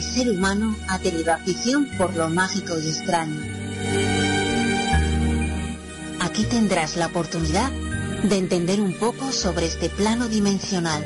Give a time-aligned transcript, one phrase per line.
[0.00, 3.38] el ser humano ha tenido afición por lo mágico y extraño.
[6.20, 7.70] Aquí tendrás la oportunidad
[8.22, 11.04] de entender un poco sobre este plano dimensional.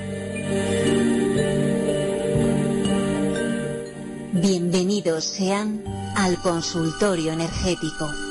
[4.32, 5.82] Bienvenidos sean
[6.14, 8.23] al consultorio energético.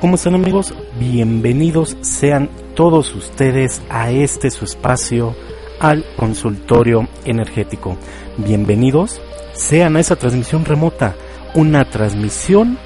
[0.00, 0.74] ¿Cómo están amigos?
[0.98, 5.34] Bienvenidos sean todos ustedes a este su espacio,
[5.80, 7.96] al consultorio energético.
[8.36, 9.20] Bienvenidos
[9.54, 11.14] sean a esa transmisión remota,
[11.54, 12.78] una transmisión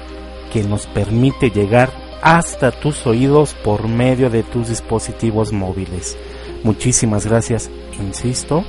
[0.53, 1.89] que nos permite llegar
[2.21, 6.17] hasta tus oídos por medio de tus dispositivos móviles.
[6.63, 8.63] Muchísimas gracias, insisto,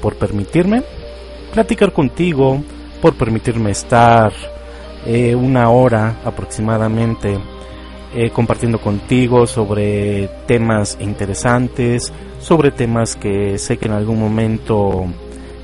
[0.00, 0.82] por permitirme
[1.52, 2.62] platicar contigo,
[3.02, 4.32] por permitirme estar
[5.04, 7.38] eh, una hora aproximadamente
[8.18, 15.04] eh, compartiendo contigo sobre temas interesantes, sobre temas que sé que en algún momento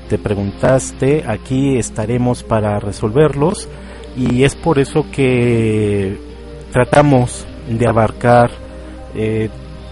[0.07, 1.23] te preguntaste.
[1.27, 3.67] Aquí estaremos para resolverlos
[4.15, 6.15] y es por eso que
[6.71, 8.51] tratamos de abarcar
[9.15, 9.49] eh,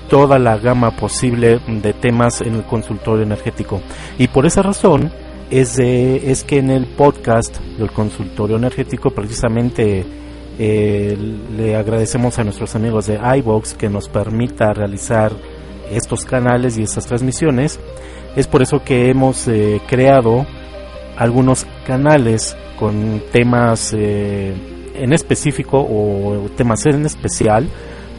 [0.08, 3.82] toda la gama posible de temas en el consultorio energético.
[4.20, 5.12] Y por esa razón
[5.50, 10.06] es, es que en el podcast del consultorio energético precisamente
[10.64, 11.18] eh,
[11.58, 15.32] le agradecemos a nuestros amigos de iVox que nos permita realizar
[15.90, 17.80] estos canales y estas transmisiones.
[18.36, 20.46] Es por eso que hemos eh, creado
[21.18, 24.54] algunos canales con temas eh,
[24.94, 27.68] en específico o temas en especial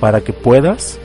[0.01, 0.99] para que puedas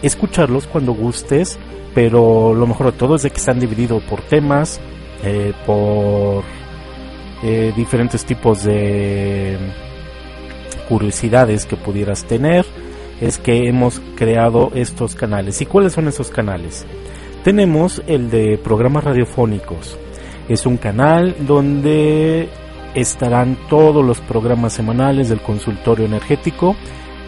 [0.00, 1.58] escucharlos cuando gustes,
[1.94, 4.80] pero lo mejor de todo es de que están divididos por temas,
[5.66, 6.44] por
[7.76, 9.58] diferentes tipos de
[10.88, 12.64] curiosidades que pudieras tener
[13.20, 15.60] es que hemos creado estos canales.
[15.60, 16.86] ¿Y cuáles son esos canales?
[17.44, 19.98] Tenemos el de programas radiofónicos.
[20.48, 22.48] Es un canal donde
[22.94, 26.74] estarán todos los programas semanales del consultorio energético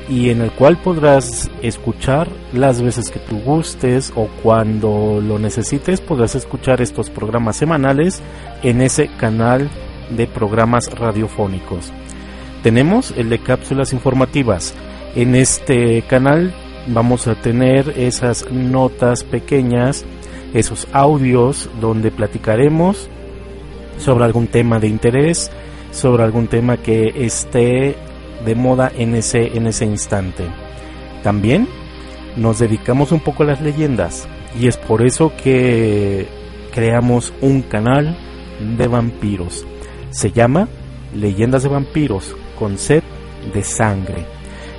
[0.09, 6.01] y en el cual podrás escuchar las veces que tú gustes o cuando lo necesites
[6.01, 8.21] podrás escuchar estos programas semanales
[8.63, 9.71] en ese canal
[10.11, 11.93] de programas radiofónicos.
[12.63, 14.75] Tenemos el de cápsulas informativas.
[15.15, 16.55] En este canal
[16.89, 20.05] vamos a tener esas notas pequeñas,
[20.53, 23.09] esos audios donde platicaremos
[23.99, 25.51] sobre algún tema de interés,
[25.91, 27.97] sobre algún tema que esté
[28.45, 30.45] de moda en ese, en ese instante.
[31.23, 31.67] También
[32.37, 34.29] nos dedicamos un poco a las leyendas
[34.59, 36.29] y es por eso que
[36.75, 38.19] creamos un canal
[38.77, 39.67] de vampiros.
[40.11, 40.69] Se llama
[41.15, 43.03] Leyendas de Vampiros con sed
[43.53, 44.27] de sangre.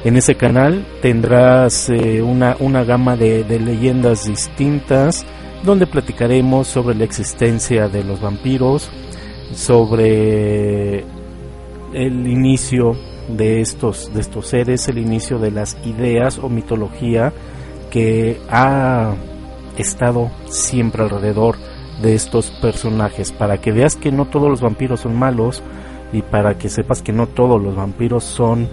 [0.05, 5.25] En ese canal tendrás eh, una, una, gama de, de leyendas distintas
[5.63, 8.89] donde platicaremos sobre la existencia de los vampiros,
[9.53, 10.99] sobre
[11.93, 12.95] el inicio
[13.27, 17.33] de estos, de estos seres, el inicio de las ideas o mitología
[17.89, 19.13] que ha
[19.77, 21.57] estado siempre alrededor
[22.01, 25.61] de estos personajes, para que veas que no todos los vampiros son malos
[26.13, 28.69] y para que sepas que no todos los vampiros son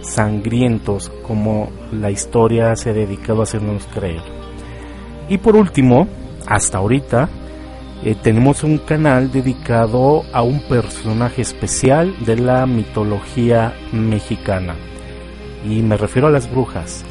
[0.00, 4.22] sangrientos como la historia se ha dedicado a hacernos creer.
[5.28, 6.08] Y por último,
[6.46, 7.28] hasta ahorita,
[8.04, 14.76] eh, tenemos un canal dedicado a un personaje especial de la mitología mexicana.
[15.68, 17.04] Y me refiero a las brujas.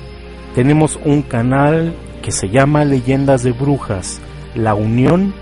[0.56, 4.22] Tenemos un canal que se llama Leyendas de Brujas,
[4.56, 5.34] la unión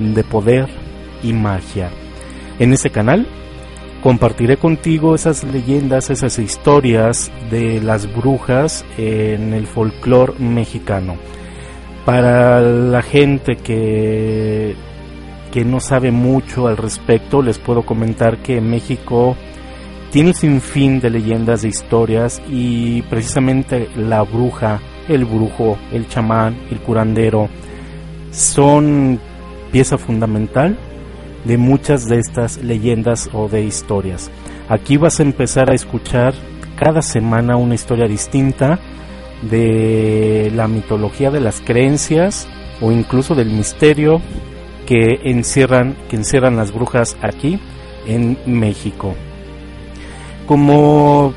[0.00, 0.68] de poder
[1.22, 1.90] y magia.
[2.58, 3.26] En ese canal
[4.02, 11.16] compartiré contigo esas leyendas, esas historias de las brujas en el folclore mexicano.
[12.04, 14.74] Para la gente que
[15.50, 19.36] que no sabe mucho al respecto, les puedo comentar que México
[20.10, 26.56] tiene un sinfín de leyendas, de historias y precisamente la bruja, el brujo, el chamán,
[26.70, 27.48] el curandero
[28.30, 29.20] son
[29.72, 30.76] pieza fundamental
[31.44, 34.30] de muchas de estas leyendas o de historias.
[34.68, 36.34] Aquí vas a empezar a escuchar
[36.76, 38.78] cada semana una historia distinta
[39.42, 42.46] de la mitología de las creencias
[42.80, 44.20] o incluso del misterio
[44.86, 47.60] que encierran, que encierran las brujas aquí
[48.06, 49.14] en México.
[50.46, 51.32] Como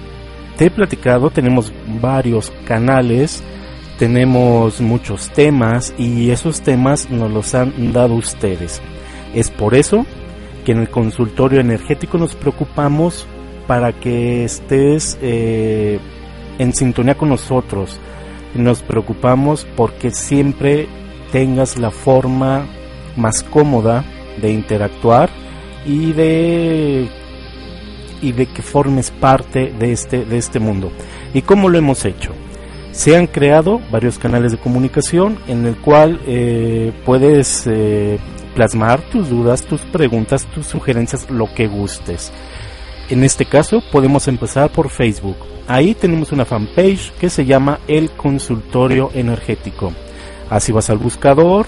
[0.57, 1.71] te he platicado, tenemos
[2.01, 3.43] varios canales,
[4.03, 8.81] tenemos muchos temas y esos temas nos los han dado ustedes.
[9.33, 10.05] Es por eso
[10.65, 13.25] que en el consultorio energético nos preocupamos
[13.65, 15.99] para que estés eh,
[16.59, 17.97] en sintonía con nosotros.
[18.55, 20.89] Nos preocupamos porque siempre
[21.31, 22.65] tengas la forma
[23.15, 24.03] más cómoda
[24.41, 25.29] de interactuar
[25.85, 27.07] y de
[28.21, 30.91] y de que formes parte de este de este mundo.
[31.33, 32.33] ¿Y cómo lo hemos hecho?
[32.93, 38.19] Se han creado varios canales de comunicación en el cual eh, puedes eh,
[38.53, 42.31] plasmar tus dudas, tus preguntas, tus sugerencias, lo que gustes.
[43.09, 45.37] En este caso podemos empezar por Facebook.
[45.67, 49.91] Ahí tenemos una fanpage que se llama El Consultorio Energético.
[50.51, 51.65] Así vas al buscador,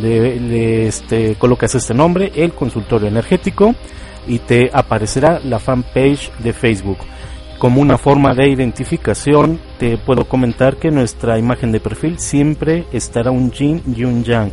[0.00, 3.74] le, este, colocas este nombre, El Consultorio Energético,
[4.28, 6.98] y te aparecerá la fanpage de Facebook.
[7.60, 13.30] Como una forma de identificación, te puedo comentar que nuestra imagen de perfil siempre estará
[13.30, 14.52] un yin y un yang,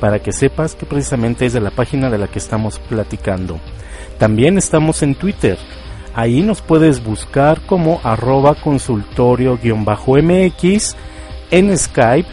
[0.00, 3.60] para que sepas que precisamente es de la página de la que estamos platicando.
[4.18, 5.56] También estamos en Twitter.
[6.16, 10.96] Ahí nos puedes buscar como arroba consultorio-mx,
[11.52, 12.28] en Skype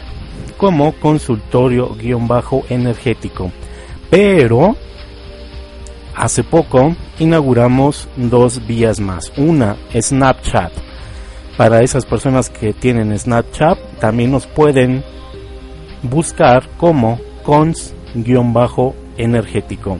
[0.56, 3.52] como consultorio-energético.
[4.10, 4.74] Pero
[6.16, 9.30] hace poco inauguramos dos vías más.
[9.36, 10.72] Una, Snapchat.
[11.56, 15.04] Para esas personas que tienen Snapchat, también nos pueden
[16.02, 19.98] buscar como cons-energético.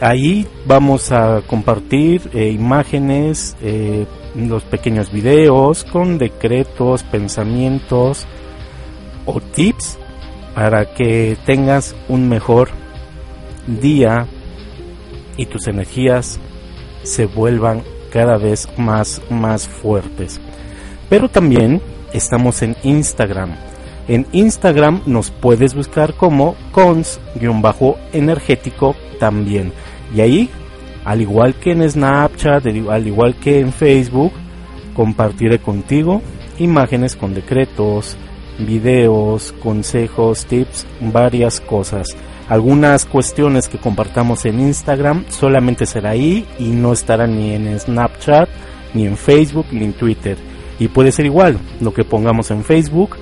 [0.00, 8.26] Ahí vamos a compartir eh, imágenes, eh, los pequeños videos con decretos, pensamientos
[9.26, 9.98] o tips
[10.54, 12.70] para que tengas un mejor
[13.66, 14.26] día
[15.42, 16.38] y tus energías
[17.02, 20.40] se vuelvan cada vez más más fuertes.
[21.08, 23.56] Pero también estamos en Instagram.
[24.08, 29.72] En Instagram nos puedes buscar como cons-energético también.
[30.14, 30.48] Y ahí,
[31.04, 34.32] al igual que en Snapchat, al igual que en Facebook,
[34.94, 36.20] compartiré contigo
[36.58, 38.16] imágenes con decretos,
[38.58, 42.08] videos, consejos, tips, varias cosas.
[42.52, 48.46] Algunas cuestiones que compartamos en Instagram solamente será ahí y no estará ni en Snapchat,
[48.92, 50.36] ni en Facebook, ni en Twitter.
[50.78, 53.16] Y puede ser igual, lo que pongamos en Facebook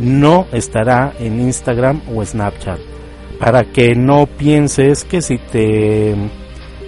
[0.00, 2.78] no estará en Instagram o Snapchat
[3.38, 6.14] para que no pienses que si te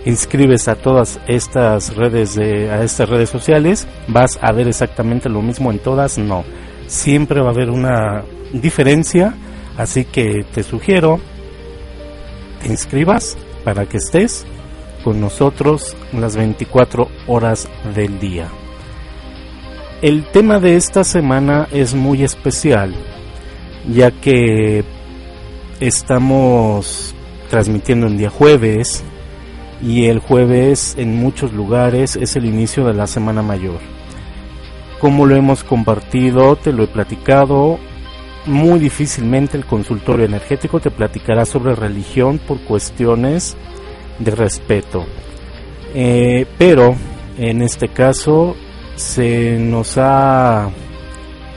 [0.07, 5.43] inscribes a todas estas redes de, a estas redes sociales vas a ver exactamente lo
[5.43, 6.45] mismo en todas no
[6.87, 8.23] siempre va a haber una
[8.55, 9.35] diferencia
[9.77, 11.21] así que te sugiero
[12.67, 14.47] inscribas para que estés
[15.03, 18.49] con nosotros las 24 horas del día
[20.03, 22.95] el tema de esta semana es muy especial
[23.87, 24.85] ya que
[25.81, 27.15] Estamos
[27.51, 29.03] transmitiendo en día jueves
[29.83, 33.81] y el jueves en muchos lugares es el inicio de la Semana Mayor.
[35.01, 37.79] Como lo hemos compartido, te lo he platicado,
[38.47, 43.57] muy difícilmente el consultorio energético te platicará sobre religión por cuestiones
[44.19, 45.05] de respeto.
[45.95, 46.97] Eh, pero
[47.39, 48.57] en este caso
[48.97, 50.71] se nos ha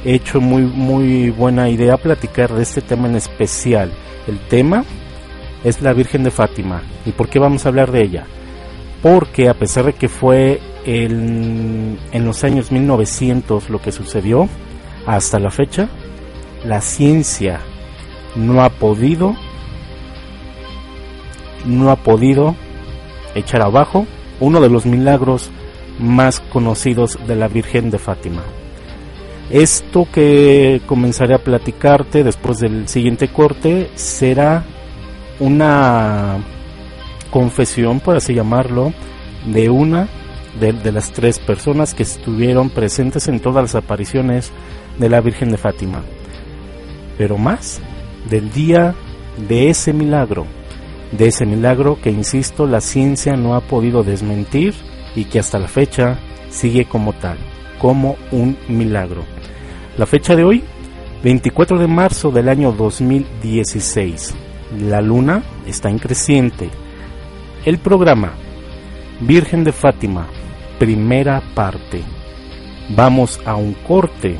[0.05, 3.91] hecho muy muy buena idea platicar de este tema en especial
[4.27, 4.83] el tema
[5.63, 6.81] es la Virgen de Fátima.
[7.05, 8.25] ¿Y por qué vamos a hablar de ella?
[9.01, 14.47] Porque a pesar de que fue en los años 1900 lo que sucedió,
[15.05, 15.89] hasta la fecha,
[16.67, 17.61] la ciencia
[18.35, 19.35] no ha podido,
[21.65, 22.55] no ha podido
[23.35, 24.05] echar abajo
[24.39, 25.49] uno de los milagros
[25.99, 28.43] más conocidos de la Virgen de Fátima.
[29.49, 34.65] Esto que comenzaré a platicarte después del siguiente corte será
[35.39, 36.37] una
[37.31, 38.93] confesión, por así llamarlo,
[39.45, 40.09] de una
[40.59, 44.51] de, las tres personas que estuvieron presentes en todas las apariciones
[44.97, 46.03] de la Virgen de Fátima.
[47.17, 47.81] Pero más
[48.29, 48.95] del día
[49.47, 50.45] de ese milagro,
[51.11, 54.73] de ese milagro que, insisto, la ciencia no ha podido desmentir
[55.15, 56.19] y que hasta la fecha
[56.49, 57.37] sigue como tal,
[57.79, 59.23] como un milagro.
[59.97, 60.63] La fecha de hoy,
[61.23, 64.35] 24 de marzo del año 2016.
[64.79, 66.69] La luna está en creciente.
[67.65, 68.33] El programa
[69.21, 70.27] Virgen de Fátima,
[70.77, 72.01] primera parte.
[72.89, 74.37] Vamos a un corte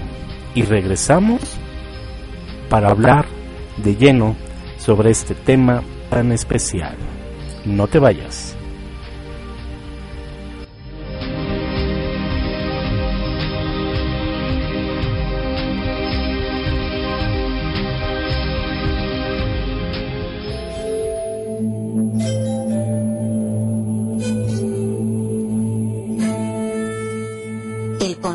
[0.53, 1.56] y regresamos
[2.69, 3.25] para hablar
[3.77, 4.35] de lleno
[4.77, 6.95] sobre este tema tan especial.
[7.65, 8.57] No te vayas.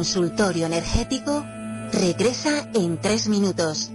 [0.03, 1.45] consultorio energético
[1.93, 3.93] regresa en tres minutos.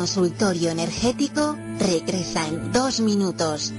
[0.00, 3.70] Consultorio energético regresa en dos minutos.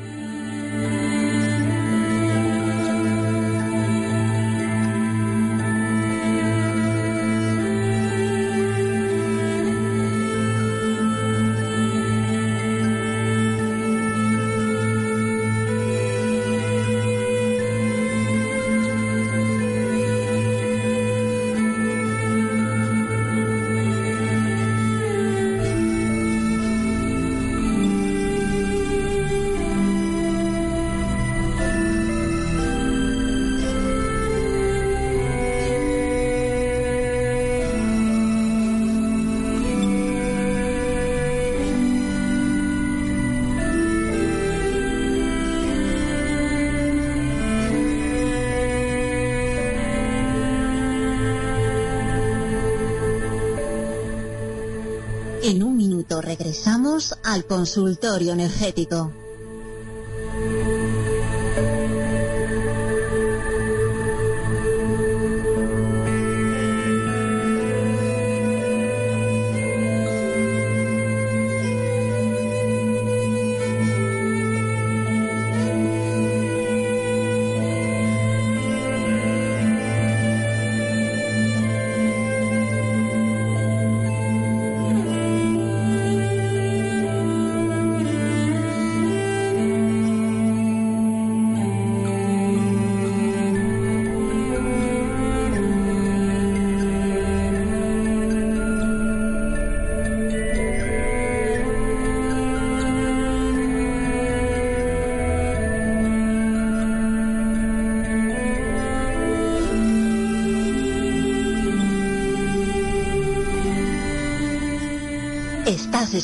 [57.24, 59.21] Al consultorio energético.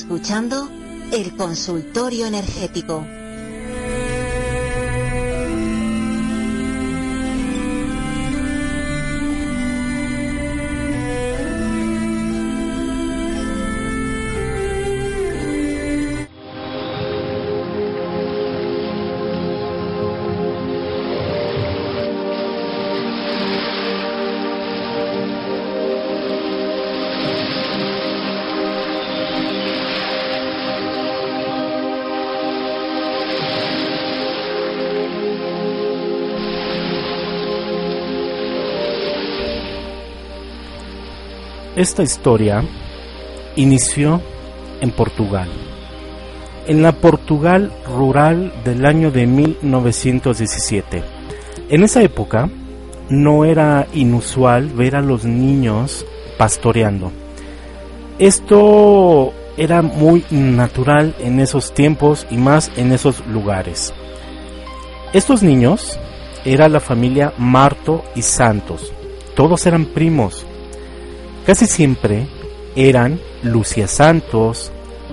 [0.08, 0.70] Escuchando
[1.12, 3.06] el consultorio energético.
[41.78, 42.64] Esta historia
[43.56, 44.20] inició
[44.82, 45.48] en Portugal,
[46.66, 51.04] en la Portugal rural del año de 1917.
[51.70, 52.50] En esa época
[53.10, 56.04] no era inusual ver a los niños
[56.40, 57.12] pastoreando.
[58.18, 63.94] Esto era muy natural en esos tiempos y más en esos lugares.
[65.14, 66.00] Estos niños
[66.44, 68.92] era la familia Marto y Santos.
[69.36, 70.48] Todos eran primos
[71.48, 72.28] Casi siempre
[72.76, 74.70] eran Lucia Santos,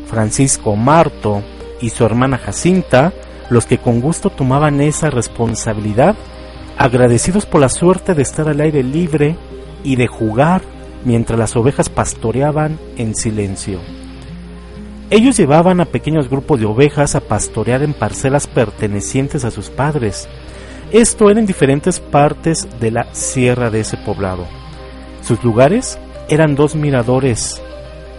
[0.09, 1.45] Francisco Marto
[1.81, 3.12] y su hermana Jacinta
[3.50, 6.17] los que con gusto tomaban esa responsabilidad,
[6.76, 9.37] agradecidos por la suerte de estar al aire libre
[9.85, 10.62] y de jugar
[11.05, 13.79] mientras las ovejas pastoreaban en silencio.
[15.11, 20.29] Ellos llevaban a pequeños grupos de ovejas a pastorear en parcelas pertenecientes a sus padres.
[20.91, 24.49] Esto era en diferentes partes de la sierra de ese poblado.
[25.23, 25.97] Sus lugares
[26.28, 27.62] eran dos miradores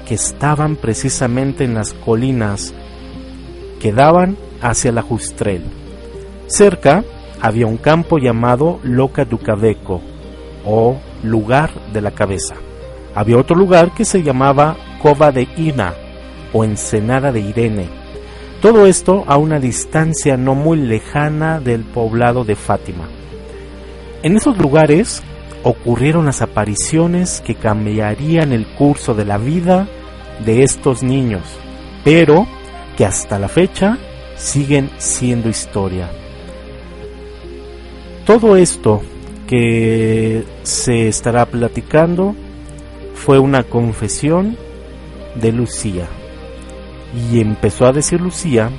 [0.08, 2.74] que estaban precisamente en las colinas
[3.80, 5.64] que daban hacia la Justrel.
[6.48, 7.04] Cerca
[7.42, 10.02] había un campo llamado Loca Ducaveco
[10.66, 12.56] o lugar de la cabeza.
[13.16, 15.94] Había otro lugar que se llamaba Cova de Ina
[16.54, 17.88] o Ensenada de Irene.
[18.62, 23.08] Todo esto a una distancia no muy lejana del poblado de Fátima.
[24.24, 25.22] En esos lugares
[25.66, 29.88] ocurrieron las apariciones que cambiarían el curso de la vida
[30.46, 31.42] de estos niños,
[32.04, 32.46] pero
[32.96, 33.98] que hasta la fecha
[34.38, 36.08] siguen siendo historia.
[38.28, 39.02] Todo esto
[39.48, 42.36] que se estará platicando
[43.16, 44.58] fue una confesión
[45.34, 46.06] de Lucía.
[47.32, 48.70] Y empezó a decir Lucía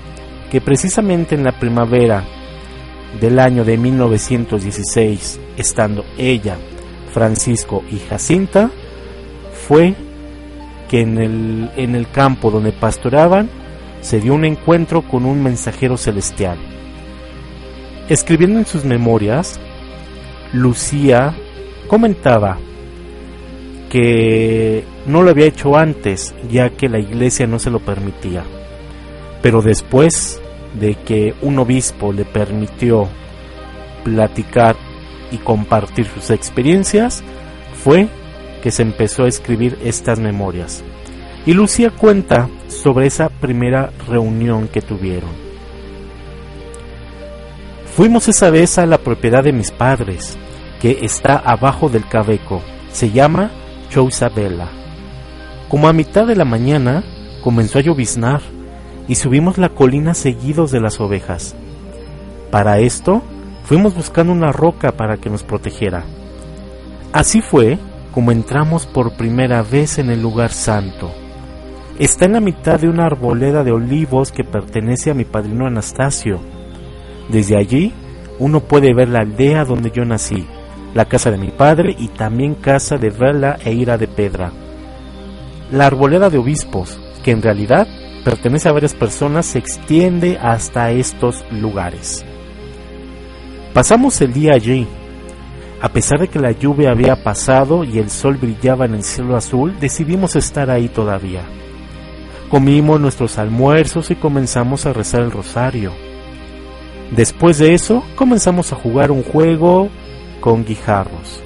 [0.52, 2.23] que precisamente en la primavera
[3.21, 6.57] del año de 1916, estando ella,
[7.16, 8.70] Francisco y Jacinta,
[9.66, 9.94] fue
[10.90, 13.49] que en el, en el campo donde pastoraban
[14.02, 16.58] se dio un encuentro con un mensajero celestial.
[18.11, 19.58] Escribiendo en sus memorias,
[20.52, 21.35] Lucía
[21.87, 22.58] comentaba
[23.88, 28.44] que no lo había hecho antes, ya que la iglesia no se lo permitía.
[29.40, 30.38] Pero después
[30.78, 33.08] de que un obispo le permitió
[34.04, 34.76] platicar
[35.30, 37.23] y compartir sus experiencias,
[37.83, 38.09] fue
[38.62, 40.83] que se empezó a escribir estas memorias.
[41.45, 45.31] Y Lucía cuenta sobre esa primera reunión que tuvieron.
[47.94, 50.37] Fuimos esa vez a la propiedad de mis padres,
[50.81, 52.61] que está abajo del Cabeco.
[52.92, 53.51] Se llama
[53.88, 54.68] Chousabella.
[55.68, 57.05] Como a mitad de la mañana
[57.42, 58.40] comenzó a lloviznar
[59.09, 61.55] y subimos la colina seguidos de las ovejas.
[62.51, 63.22] Para esto
[63.66, 66.05] fuimos buscando una roca para que nos protegiera.
[67.12, 67.79] Así fue
[68.12, 71.11] como entramos por primera vez en el lugar santo.
[71.98, 76.40] Está en la mitad de una arboleda de olivos que pertenece a mi padrino Anastasio.
[77.29, 77.92] Desde allí
[78.38, 80.46] uno puede ver la aldea donde yo nací,
[80.94, 84.52] la casa de mi padre y también casa de Vela e Ira de Pedra.
[85.72, 87.88] La arboleda de obispos, que en realidad
[88.24, 92.24] pertenece a varias personas, se extiende hasta estos lugares.
[93.77, 94.87] Pasamos el día allí.
[95.83, 99.37] A pesar de que la lluvia había pasado y el sol brillaba en el cielo
[99.37, 101.43] azul, decidimos estar ahí todavía.
[102.49, 105.93] Comimos nuestros almuerzos y comenzamos a rezar el rosario.
[107.15, 109.91] Después de eso, comenzamos a jugar un juego
[110.41, 111.43] con guijarros.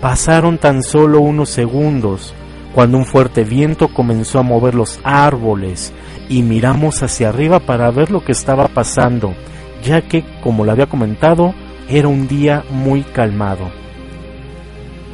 [0.00, 2.32] Pasaron tan solo unos segundos
[2.76, 5.92] cuando un fuerte viento comenzó a mover los árboles
[6.28, 9.34] y miramos hacia arriba para ver lo que estaba pasando,
[9.82, 11.54] ya que, como lo había comentado,
[11.88, 13.70] era un día muy calmado.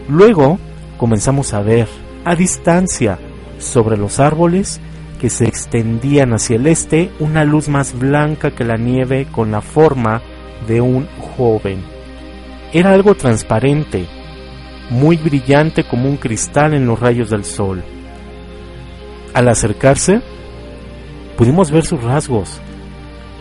[0.09, 0.59] Luego
[0.96, 1.88] comenzamos a ver,
[2.24, 3.18] a distancia,
[3.59, 4.81] sobre los árboles,
[5.20, 9.61] que se extendían hacia el este, una luz más blanca que la nieve con la
[9.61, 10.22] forma
[10.66, 11.83] de un joven.
[12.72, 14.07] Era algo transparente,
[14.90, 17.83] muy brillante como un cristal en los rayos del sol.
[19.35, 20.20] Al acercarse,
[21.37, 22.61] pudimos ver sus rasgos.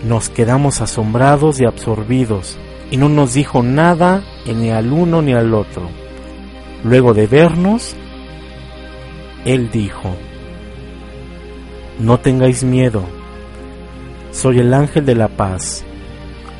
[0.03, 2.57] Nos quedamos asombrados y absorbidos,
[2.91, 5.89] y no nos dijo nada ni al uno ni al otro.
[6.83, 7.95] Luego de vernos,
[9.45, 10.15] él dijo,
[11.99, 13.03] No tengáis miedo,
[14.31, 15.83] soy el ángel de la paz,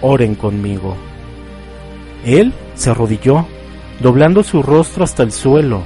[0.02, 0.96] oren conmigo.
[2.26, 3.46] Él se arrodilló
[4.00, 5.84] doblando su rostro hasta el suelo.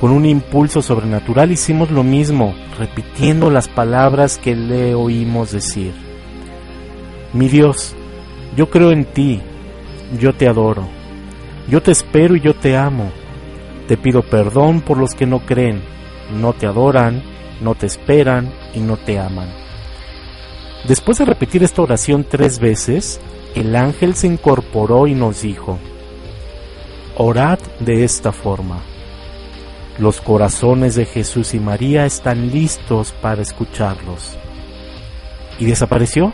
[0.00, 6.07] Con un impulso sobrenatural hicimos lo mismo, repitiendo las palabras que le oímos decir.
[7.32, 7.94] Mi Dios,
[8.56, 9.40] yo creo en ti,
[10.18, 10.88] yo te adoro,
[11.68, 13.10] yo te espero y yo te amo.
[13.86, 15.82] Te pido perdón por los que no creen,
[16.40, 17.22] no te adoran,
[17.60, 19.48] no te esperan y no te aman.
[20.86, 23.20] Después de repetir esta oración tres veces,
[23.54, 25.78] el ángel se incorporó y nos dijo,
[27.16, 28.80] Orad de esta forma.
[29.98, 34.38] Los corazones de Jesús y María están listos para escucharlos.
[35.58, 36.32] Y desapareció.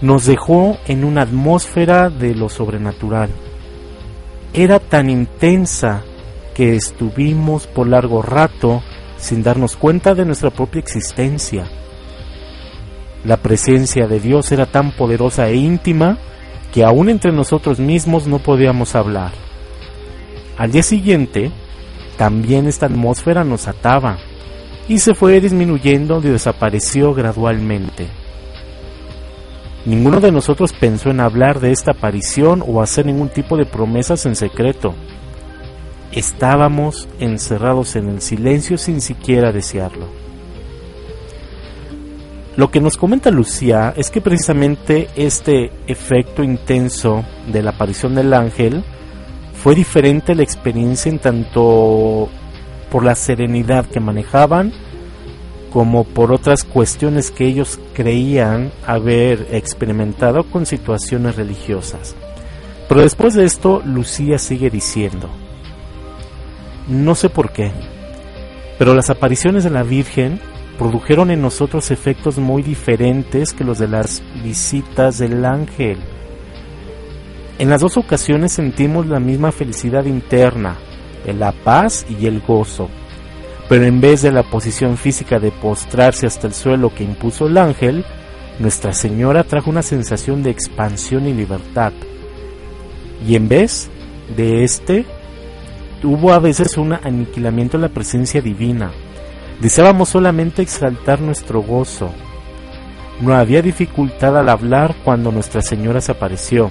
[0.00, 3.30] Nos dejó en una atmósfera de lo sobrenatural.
[4.52, 6.02] Era tan intensa
[6.54, 8.82] que estuvimos por largo rato
[9.16, 11.66] sin darnos cuenta de nuestra propia existencia.
[13.24, 16.18] La presencia de Dios era tan poderosa e íntima
[16.72, 19.32] que aún entre nosotros mismos no podíamos hablar.
[20.58, 21.50] Al día siguiente,
[22.16, 24.18] también esta atmósfera nos ataba.
[24.88, 28.06] y se fue disminuyendo y desapareció gradualmente.
[29.86, 34.26] Ninguno de nosotros pensó en hablar de esta aparición o hacer ningún tipo de promesas
[34.26, 34.96] en secreto.
[36.10, 40.06] Estábamos encerrados en el silencio sin siquiera desearlo.
[42.56, 48.34] Lo que nos comenta Lucía es que precisamente este efecto intenso de la aparición del
[48.34, 48.82] ángel
[49.54, 52.28] fue diferente la experiencia en tanto
[52.90, 54.72] por la serenidad que manejaban
[55.72, 62.14] como por otras cuestiones que ellos creían haber experimentado con situaciones religiosas.
[62.88, 65.28] Pero después de esto, Lucía sigue diciendo,
[66.88, 67.72] no sé por qué,
[68.78, 70.40] pero las apariciones de la Virgen
[70.78, 75.98] produjeron en nosotros efectos muy diferentes que los de las visitas del ángel.
[77.58, 80.76] En las dos ocasiones sentimos la misma felicidad interna,
[81.32, 82.88] la paz y el gozo,
[83.68, 87.58] pero en vez de la posición física de postrarse hasta el suelo que impuso el
[87.58, 88.04] ángel,
[88.58, 91.92] Nuestra Señora trajo una sensación de expansión y libertad.
[93.26, 93.90] Y en vez
[94.34, 95.04] de este,
[96.02, 98.92] hubo a veces un aniquilamiento en la presencia divina,
[99.60, 102.10] Deseábamos solamente exaltar nuestro gozo.
[103.22, 106.70] No había dificultad al hablar cuando Nuestra Señora se apareció.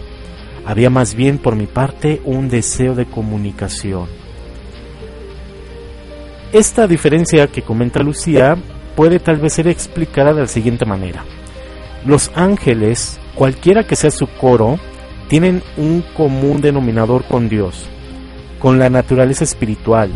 [0.65, 4.07] Había más bien por mi parte un deseo de comunicación.
[6.53, 8.55] Esta diferencia que comenta Lucía
[8.95, 11.23] puede tal vez ser explicada de la siguiente manera.
[12.05, 14.79] Los ángeles, cualquiera que sea su coro,
[15.27, 17.87] tienen un común denominador con Dios,
[18.59, 20.11] con la naturaleza espiritual,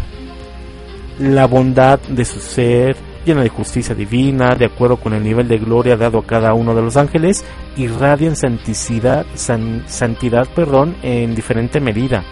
[1.20, 5.58] la bondad de su ser, llena de justicia divina, de acuerdo con el nivel de
[5.58, 7.44] gloria dado a cada uno de los ángeles,
[7.76, 12.24] irradian santidad, santidad perdón, en diferente medida.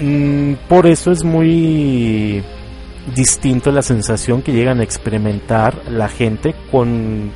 [0.00, 2.42] Mm, por eso es muy
[3.14, 7.30] distinto la sensación que llegan a experimentar la gente con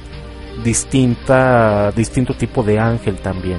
[0.64, 3.58] distinta, distinto tipo de ángel también.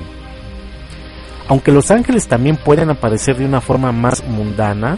[1.47, 4.97] Aunque los ángeles también pueden aparecer de una forma más mundana,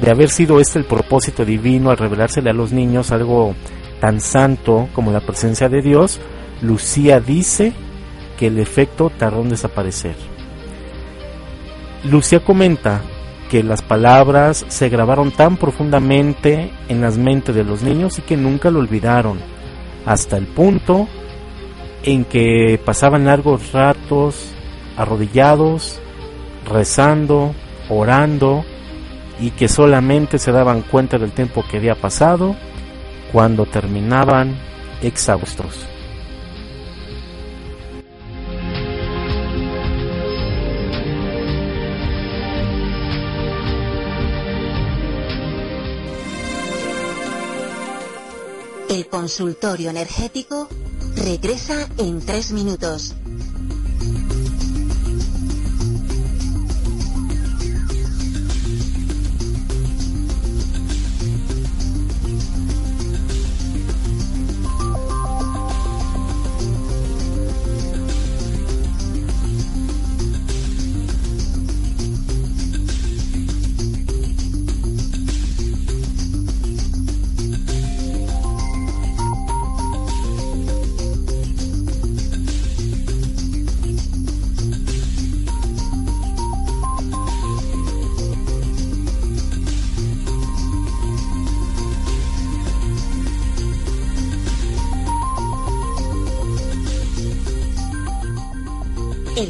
[0.00, 3.56] de haber sido este el propósito divino al revelársele a los niños algo
[4.00, 6.20] tan santo como la presencia de Dios,
[6.62, 7.72] Lucía dice
[8.38, 10.14] que el efecto tardó en desaparecer.
[12.04, 13.00] Lucía comenta
[13.50, 18.36] que las palabras se grabaron tan profundamente en las mentes de los niños y que
[18.36, 19.38] nunca lo olvidaron,
[20.04, 21.08] hasta el punto
[22.02, 24.52] en que pasaban largos ratos
[24.96, 26.00] arrodillados,
[26.70, 27.54] rezando,
[27.88, 28.64] orando,
[29.38, 32.56] y que solamente se daban cuenta del tiempo que había pasado
[33.32, 34.56] cuando terminaban
[35.02, 35.86] exhaustos.
[49.08, 50.68] Consultorio energético
[51.16, 53.14] regresa en tres minutos.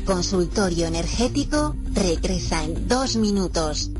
[0.02, 3.90] Consultorio energético regresa en dos minutos.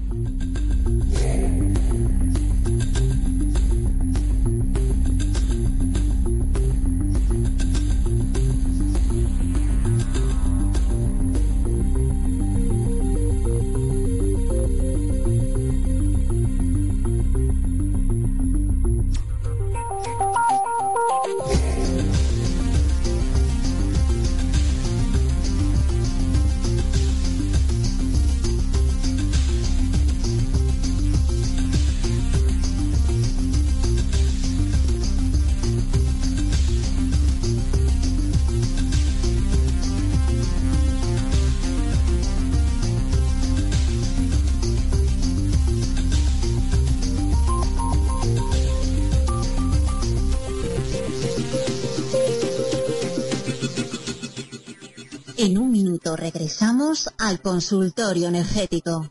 [57.47, 59.09] Consultorio energético.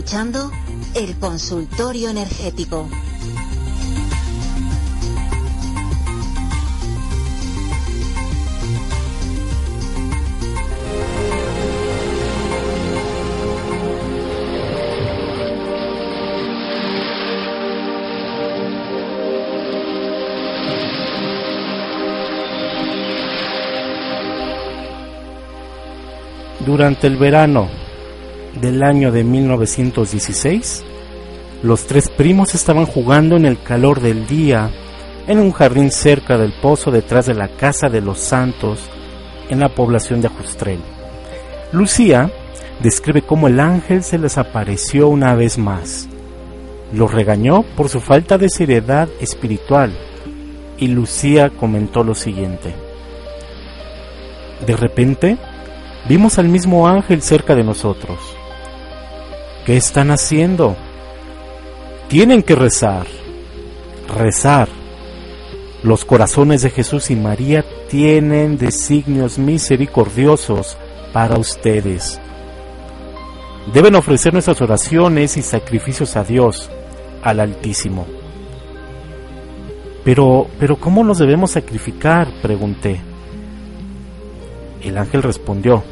[0.00, 0.50] Escuchando
[0.94, 2.88] el consultorio energético.
[26.64, 27.89] Durante el verano
[28.60, 30.84] del año de 1916,
[31.62, 34.70] los tres primos estaban jugando en el calor del día
[35.26, 38.80] en un jardín cerca del pozo detrás de la casa de los Santos
[39.48, 40.80] en la población de Ajustrel.
[41.72, 42.30] Lucía
[42.82, 46.08] describe cómo el ángel se les apareció una vez más.
[46.92, 49.92] Los regañó por su falta de seriedad espiritual
[50.78, 52.74] y Lucía comentó lo siguiente.
[54.66, 55.38] De repente,
[56.08, 58.18] vimos al mismo ángel cerca de nosotros.
[59.64, 60.76] ¿Qué están haciendo?
[62.08, 63.06] Tienen que rezar.
[64.16, 64.68] Rezar.
[65.82, 70.76] Los corazones de Jesús y María tienen designios misericordiosos
[71.12, 72.20] para ustedes.
[73.72, 76.70] Deben ofrecer nuestras oraciones y sacrificios a Dios,
[77.22, 78.06] al Altísimo.
[80.04, 82.28] Pero, pero ¿cómo nos debemos sacrificar?
[82.40, 83.00] pregunté.
[84.82, 85.84] El ángel respondió,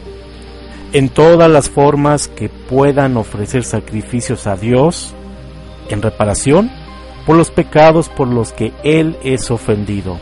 [0.92, 5.14] en todas las formas que puedan ofrecer sacrificios a Dios
[5.90, 6.70] en reparación
[7.26, 10.18] por los pecados por los que Él es ofendido.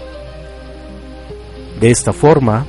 [1.81, 2.67] De esta forma,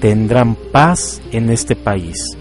[0.00, 2.36] tendrán paz en este país,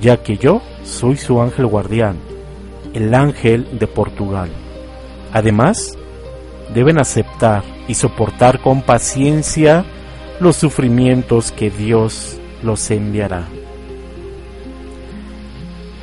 [0.00, 2.16] ya que yo soy su ángel guardián,
[2.92, 4.50] el ángel de Portugal.
[5.32, 5.96] Además,
[6.74, 9.84] deben aceptar y soportar con paciencia
[10.40, 13.46] los sufrimientos que Dios los enviará.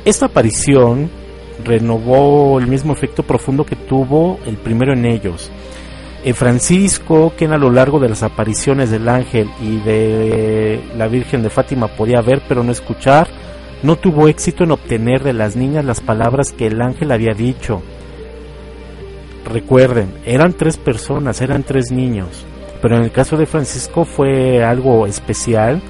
[0.04, 1.10] Esta aparición
[1.64, 5.50] renovó el mismo efecto profundo que tuvo el primero en ellos.
[6.34, 11.50] Francisco, quien a lo largo de las apariciones del ángel y de la Virgen de
[11.50, 13.28] Fátima podía ver pero no escuchar,
[13.82, 17.80] no tuvo éxito en obtener de las niñas las palabras que el ángel había dicho.
[19.44, 22.44] Recuerden, eran tres personas, eran tres niños,
[22.82, 25.80] pero en el caso de Francisco fue algo especial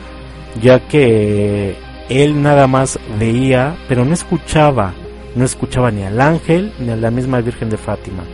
[0.61, 1.77] ya que
[2.09, 4.95] él nada más veía, pero no escuchaba,
[5.35, 8.25] no escuchaba ni al ángel ni a la misma Virgen de Fátima.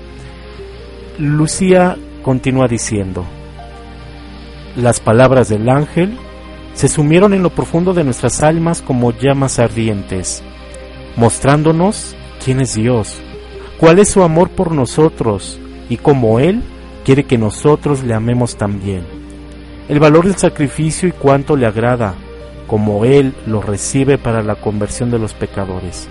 [1.19, 3.25] Lucía continúa diciendo,
[4.77, 6.17] las palabras del ángel
[6.75, 10.43] se sumieron en lo profundo de nuestras almas como llamas ardientes,
[11.17, 13.21] mostrándonos quién es Dios,
[13.79, 15.59] cuál es su amor por nosotros
[15.89, 16.63] y cómo Él
[17.05, 19.22] quiere que nosotros le amemos también
[19.89, 22.15] el valor del sacrificio y cuánto le agrada,
[22.67, 26.09] como Él lo recibe para la conversión de los pecadores.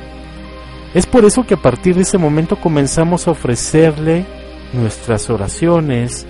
[0.94, 4.26] Es por eso que a partir de ese momento comenzamos a ofrecerle
[4.74, 6.26] nuestras oraciones,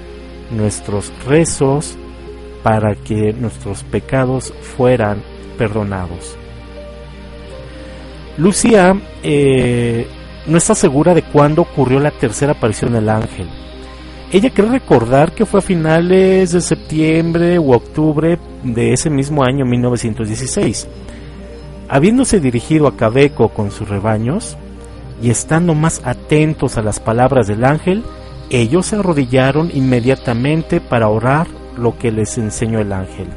[0.52, 1.98] nuestros rezos,
[2.64, 5.24] para que nuestros pecados fueran
[5.58, 6.38] perdonados.
[8.38, 10.08] Lucía eh,
[10.46, 13.48] no está segura de cuándo ocurrió la tercera aparición del ángel.
[14.34, 19.66] Ella cree recordar que fue a finales de septiembre u octubre de ese mismo año
[19.66, 20.88] 1916.
[21.90, 24.58] Habiéndose dirigido a Cabeco con sus rebaños
[25.22, 28.06] y estando más atentos a las palabras del ángel,
[28.50, 33.28] ellos se arrodillaron inmediatamente para orar lo que les enseñó el ángel.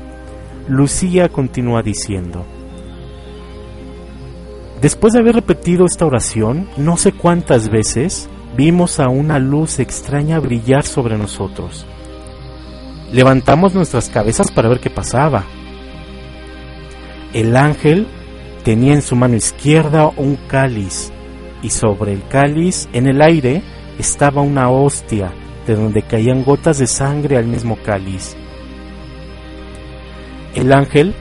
[0.68, 2.44] Lucía continúa diciendo,
[4.80, 10.38] Después de haber repetido esta oración, no sé cuántas veces, vimos a una luz extraña
[10.38, 11.86] brillar sobre nosotros.
[13.12, 15.44] Levantamos nuestras cabezas para ver qué pasaba.
[17.32, 18.06] El ángel
[18.64, 21.12] tenía en su mano izquierda un cáliz
[21.62, 23.62] y sobre el cáliz, en el aire,
[23.98, 25.32] estaba una hostia
[25.66, 28.36] de donde caían gotas de sangre al mismo cáliz.
[30.54, 31.14] El ángel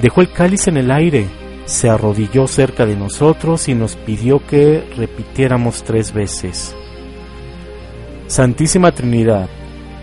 [0.00, 1.26] dejó el cáliz en el aire,
[1.64, 6.74] se arrodilló cerca de nosotros y nos pidió que repitiéramos tres veces.
[8.26, 9.48] Santísima Trinidad,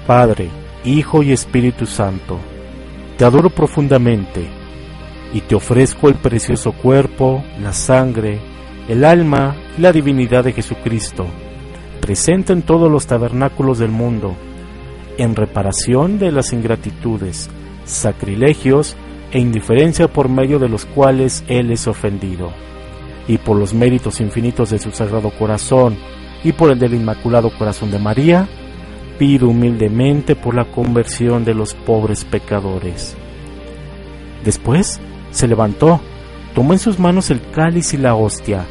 [0.06, 0.50] Padre,
[0.84, 2.40] Hijo y Espíritu Santo,
[3.18, 4.48] te adoro profundamente
[5.34, 8.40] y te ofrezco el precioso cuerpo, la sangre,
[8.88, 11.28] el alma y la divinidad de Jesucristo,
[12.02, 14.36] presente en todos los tabernáculos del mundo,
[15.18, 17.50] en reparación de las ingratitudes,
[17.86, 18.96] sacrilegios
[19.32, 22.52] e indiferencia por medio de los cuales Él es ofendido,
[23.28, 25.98] y por los méritos infinitos de su sagrado corazón,
[26.44, 28.48] y por el del Inmaculado Corazón de María,
[29.18, 33.18] pido humildemente por la conversión de los pobres pecadores.
[34.44, 35.00] Después
[35.32, 36.00] se levantó
[36.54, 38.66] tomó en sus manos el cáliz y la hostia.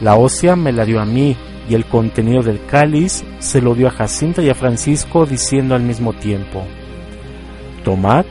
[0.00, 1.36] La hostia me la dio a mí,
[1.68, 5.82] y el contenido del cáliz se lo dio a Jacinta y a Francisco, diciendo al
[5.82, 6.62] mismo tiempo,
[7.84, 8.24] Tomad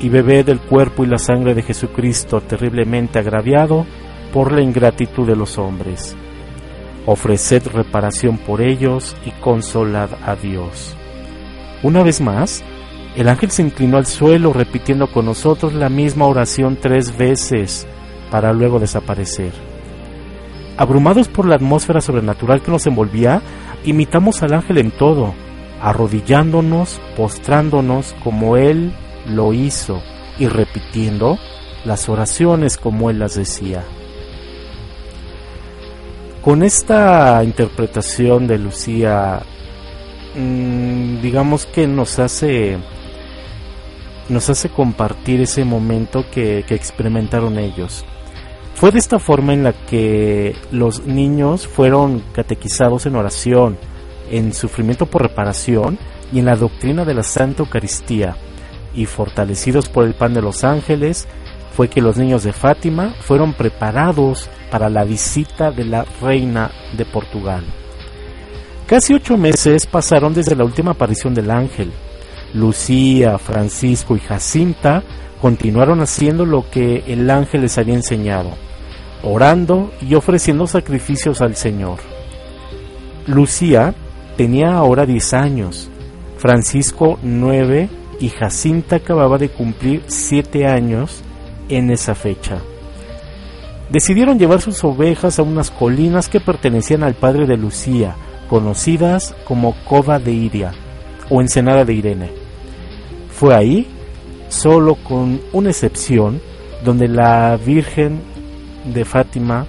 [0.00, 3.86] y bebed del cuerpo y la sangre de Jesucristo terriblemente agraviado
[4.32, 6.16] por la ingratitud de los hombres.
[7.06, 10.96] Ofreced reparación por ellos y consolad a Dios.
[11.82, 12.64] Una vez más,
[13.16, 17.86] el ángel se inclinó al suelo repitiendo con nosotros la misma oración tres veces
[18.30, 19.52] para luego desaparecer.
[20.76, 23.40] Abrumados por la atmósfera sobrenatural que nos envolvía,
[23.84, 25.34] imitamos al ángel en todo,
[25.80, 28.92] arrodillándonos, postrándonos como él
[29.26, 30.02] lo hizo
[30.38, 31.38] y repitiendo
[31.84, 33.84] las oraciones como él las decía.
[36.42, 39.42] Con esta interpretación de Lucía,
[40.34, 42.78] mm, digamos que nos hace
[44.28, 48.04] nos hace compartir ese momento que, experimentaron ellos.
[48.74, 53.78] Fue de esta forma en la que los niños fueron catequizados en oración,
[54.30, 55.98] en sufrimiento por reparación
[56.32, 58.36] y en la doctrina de la Santa Eucaristía,
[58.94, 61.26] y fortalecidos por el pan de los ángeles,
[61.74, 67.04] fue que los niños de Fátima fueron preparados para la visita de la reina de
[67.04, 67.64] Portugal.
[68.86, 71.90] Casi ocho meses pasaron desde la última aparición del ángel,
[72.54, 75.02] Lucía, Francisco y Jacinta
[75.40, 78.50] continuaron haciendo lo que el ángel les había enseñado,
[79.22, 81.98] orando y ofreciendo sacrificios al Señor.
[83.26, 83.94] Lucía
[84.36, 85.90] tenía ahora 10 años,
[86.38, 87.88] Francisco 9
[88.20, 91.22] y Jacinta acababa de cumplir 7 años
[91.68, 92.58] en esa fecha.
[93.90, 98.16] Decidieron llevar sus ovejas a unas colinas que pertenecían al padre de Lucía,
[98.48, 100.72] conocidas como Cova de Iria
[101.30, 102.30] o Ensenada de Irene.
[103.30, 103.86] Fue ahí,
[104.48, 106.40] solo con una excepción,
[106.84, 108.20] donde la Virgen
[108.92, 109.66] de Fátima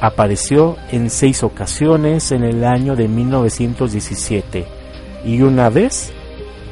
[0.00, 4.66] apareció en seis ocasiones en el año de 1917
[5.24, 6.12] y una vez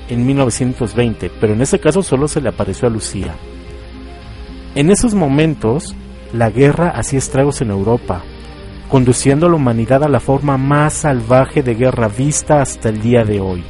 [0.09, 3.35] en 1920, pero en ese caso solo se le apareció a Lucía.
[4.75, 5.95] En esos momentos,
[6.33, 8.23] la guerra hacía estragos en Europa,
[8.91, 13.25] conduciendo a la humanidad a la forma más salvaje de guerra vista hasta el día
[13.25, 13.65] de hoy.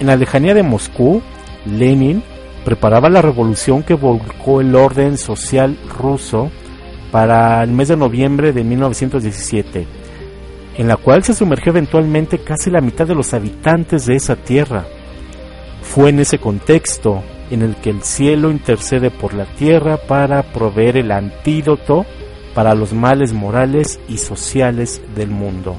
[0.00, 1.22] En la lejanía de Moscú,
[1.66, 2.22] Lenin
[2.64, 6.50] preparaba la revolución que volcó el orden social ruso
[7.10, 9.86] para el mes de noviembre de 1917,
[10.78, 14.86] en la cual se sumergió eventualmente casi la mitad de los habitantes de esa tierra.
[15.94, 20.96] Fue en ese contexto en el que el cielo intercede por la tierra para proveer
[20.96, 22.06] el antídoto
[22.54, 25.76] para los males morales y sociales del mundo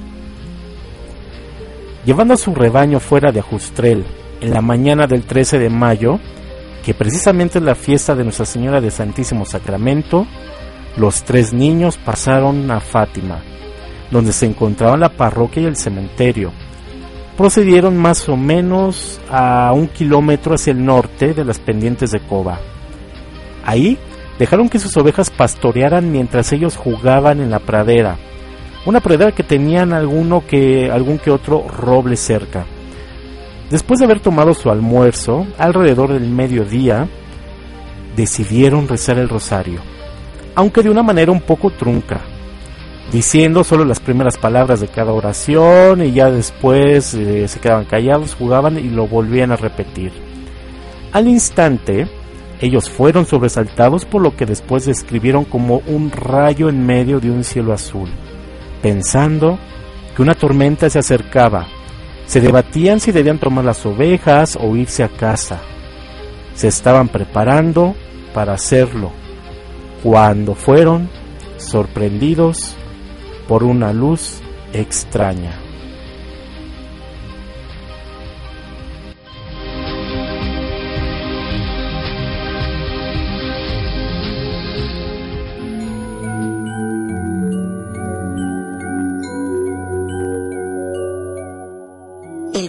[2.05, 4.05] llevando a su rebaño fuera de Ajustrel
[4.41, 6.19] en la mañana del 13 de mayo,
[6.83, 10.27] que precisamente es la fiesta de Nuestra Señora de Santísimo Sacramento,
[10.97, 13.41] los tres niños pasaron a Fátima,
[14.11, 16.51] donde se encontraban la parroquia y el cementerio.
[17.37, 22.59] Procedieron más o menos a un kilómetro hacia el norte de las pendientes de Coba.
[23.65, 23.97] Ahí
[24.37, 28.17] dejaron que sus ovejas pastorearan mientras ellos jugaban en la pradera,
[28.85, 32.65] una pradera que tenían alguno que, algún que otro roble cerca.
[33.69, 37.07] Después de haber tomado su almuerzo, alrededor del mediodía,
[38.15, 39.79] decidieron rezar el rosario,
[40.53, 42.21] aunque de una manera un poco trunca,
[43.13, 48.35] diciendo solo las primeras palabras de cada oración y ya después eh, se quedaban callados,
[48.35, 50.11] jugaban y lo volvían a repetir.
[51.13, 52.07] Al instante,
[52.59, 57.45] ellos fueron sobresaltados por lo que después describieron como un rayo en medio de un
[57.45, 58.09] cielo azul
[58.83, 59.57] pensando
[60.15, 61.65] que una tormenta se acercaba.
[62.27, 65.61] Se debatían si debían tomar las ovejas o irse a casa.
[66.53, 67.95] Se estaban preparando
[68.33, 69.11] para hacerlo,
[70.03, 71.09] cuando fueron
[71.57, 72.75] sorprendidos
[73.53, 74.41] por una luz
[74.73, 75.51] extraña.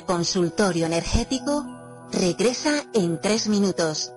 [0.06, 1.64] consultorio energético
[2.12, 4.12] regresa en tres minutos.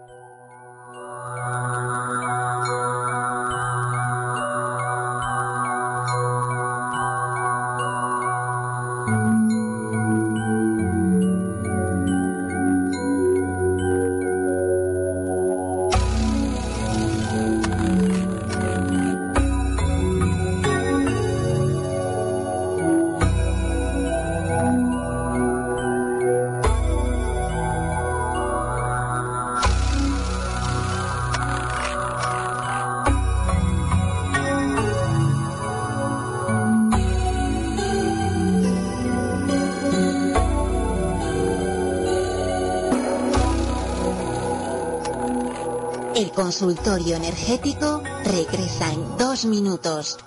[46.57, 50.17] Consultorio energético regresa en dos minutos.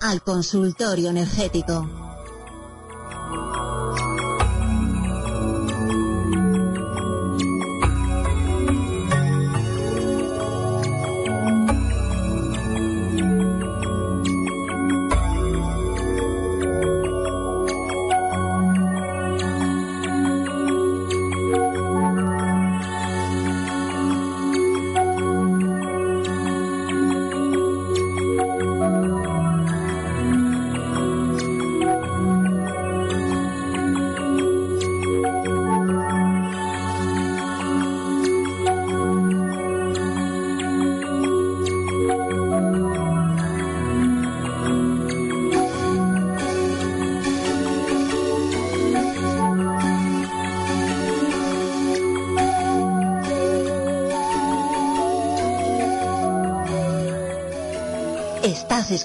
[0.00, 2.09] Al consultorio energético.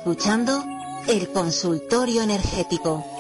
[0.05, 0.63] Escuchando
[1.07, 3.14] el consultorio energético.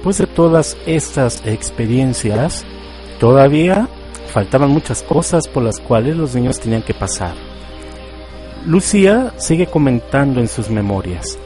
[0.00, 2.64] Después de todas estas experiencias,
[3.18, 3.86] todavía
[4.32, 7.34] faltaban muchas cosas por las cuales los niños tenían que pasar.
[8.64, 11.38] Lucía sigue comentando en sus memorias.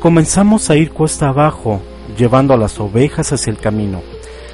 [0.00, 1.80] Comenzamos a ir cuesta abajo,
[2.18, 4.02] llevando a las ovejas hacia el camino.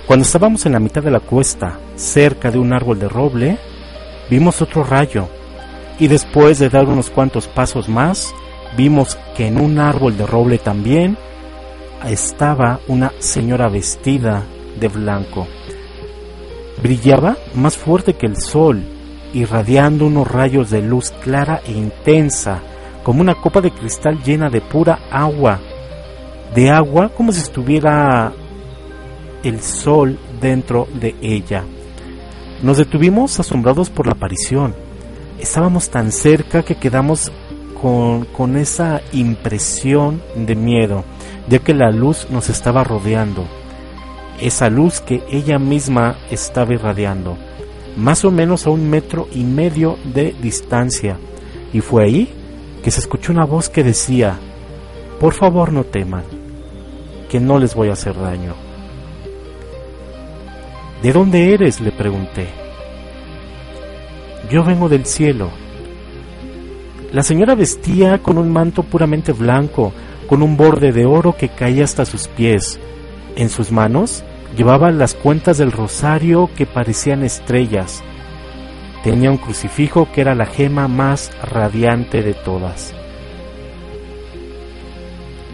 [0.07, 3.59] Cuando estábamos en la mitad de la cuesta, cerca de un árbol de roble,
[4.29, 5.29] vimos otro rayo,
[5.99, 8.35] y después de dar unos cuantos pasos más,
[8.77, 11.17] vimos que en un árbol de roble también
[12.09, 14.45] estaba una señora vestida
[14.79, 15.47] de blanco.
[16.83, 18.83] Brillaba más fuerte que el sol,
[19.35, 22.61] irradiando unos rayos de luz clara e intensa,
[23.03, 25.59] como una copa de cristal llena de pura agua,
[26.55, 28.33] de agua como si estuviera
[29.43, 31.65] el sol dentro de ella.
[32.63, 34.75] Nos detuvimos asombrados por la aparición.
[35.39, 37.33] Estábamos tan cerca que quedamos
[37.81, 41.05] con, esa impresión de miedo
[41.49, 43.45] ya que la luz nos estaba rodeando,
[44.41, 47.37] esa luz que ella misma estaba irradiando,
[47.97, 51.19] más o menos a un metro y medio de distancia,
[51.73, 52.29] y fue ahí
[52.83, 54.39] que se escuchó una voz que decía,
[55.19, 56.25] por favor no teman,
[57.29, 58.55] que no les voy a hacer daño.
[61.03, 61.81] ¿De dónde eres?
[61.81, 62.49] le pregunté.
[64.51, 65.51] Yo vengo del cielo.
[67.13, 69.93] La señora vestía con un manto puramente blanco,
[70.31, 72.79] con un borde de oro que caía hasta sus pies.
[73.35, 74.23] En sus manos
[74.57, 78.05] llevaba las cuentas del rosario que parecían estrellas.
[79.03, 82.95] Tenía un crucifijo que era la gema más radiante de todas.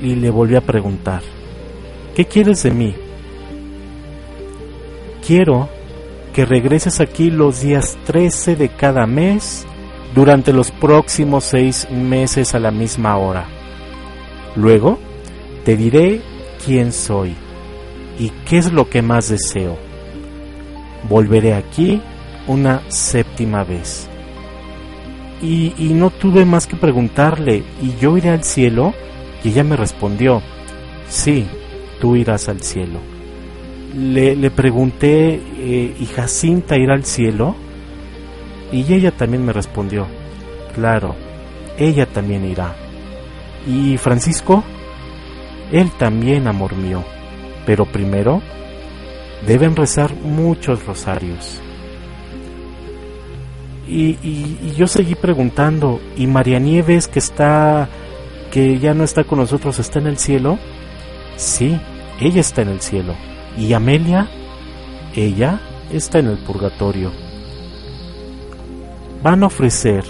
[0.03, 1.23] Y le volví a preguntar,
[2.15, 2.95] ¿qué quieres de mí?
[5.27, 5.71] Quiero
[6.35, 9.67] que regreses aquí los días 13 de cada mes
[10.15, 13.56] durante los próximos seis meses a la misma hora.
[14.57, 14.99] Luego
[15.65, 16.21] te diré
[16.65, 17.35] quién soy
[18.19, 19.77] y qué es lo que más deseo.
[21.09, 22.01] Volveré aquí
[22.47, 24.09] una séptima vez.
[25.43, 28.95] Y, no tuve más que preguntarle, ¿y yo iré al cielo?
[29.45, 30.43] Y ella me respondió,
[31.09, 31.47] sí,
[32.01, 33.01] tú irás al cielo.
[33.95, 37.55] Le, le pregunté, eh, ¿y Jacinta irá al cielo?
[38.73, 40.07] Y ella también me respondió,
[40.75, 41.15] claro,
[41.79, 42.75] ella también irá.
[43.67, 44.63] ¿Y Francisco?
[45.73, 47.05] Él también, amor mío,
[47.67, 48.41] pero primero
[49.47, 51.61] deben rezar muchos rosarios.
[53.89, 57.89] Y, y, yo seguí preguntando, ¿y María Nieves que está,
[58.51, 60.59] que ya no está con nosotros, está en el cielo?
[61.37, 61.79] Sí,
[62.21, 63.15] ella está en el cielo.
[63.57, 64.29] ¿Y Amelia?
[65.15, 65.61] Ella
[65.93, 67.13] está en el purgatorio.
[69.23, 70.05] Van a ofrecer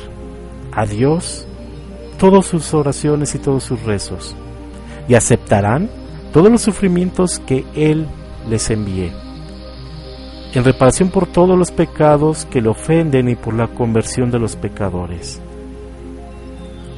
[0.73, 1.46] a Dios
[2.19, 4.35] todas sus oraciones y todos sus rezos
[5.09, 5.89] y aceptarán
[6.33, 8.07] todos los sufrimientos que Él
[8.49, 9.13] les envíe,
[10.53, 14.57] en reparación por todos los pecados que le ofenden y por la conversión de los
[14.57, 15.41] pecadores.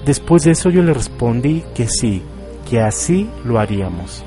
[0.05, 2.23] Después de eso yo le respondí que sí,
[2.69, 4.25] que así lo haríamos.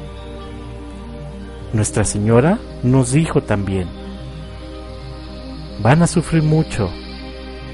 [1.73, 3.87] Nuestra Señora nos dijo también,
[5.81, 6.89] van a sufrir mucho,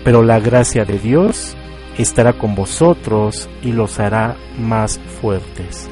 [0.04, 1.57] pero la gracia de Dios
[1.98, 5.90] estará con vosotros y los hará más fuertes.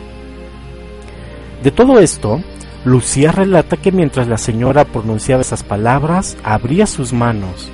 [1.63, 2.41] De todo esto,
[2.83, 7.71] Lucía relata que mientras la señora pronunciaba esas palabras, abría sus manos.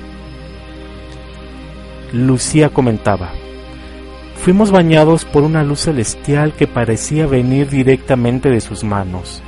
[2.12, 3.30] Lucía comentaba,
[4.36, 9.42] fuimos bañados por una luz celestial que parecía venir directamente de sus manos.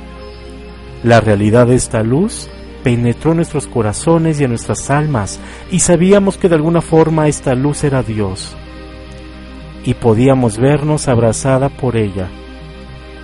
[1.03, 2.49] La realidad de esta luz
[2.83, 5.39] penetró nuestros corazones y en nuestras almas
[5.71, 8.55] y sabíamos que de alguna forma esta luz era Dios
[9.85, 12.27] y podíamos vernos abrazada por ella.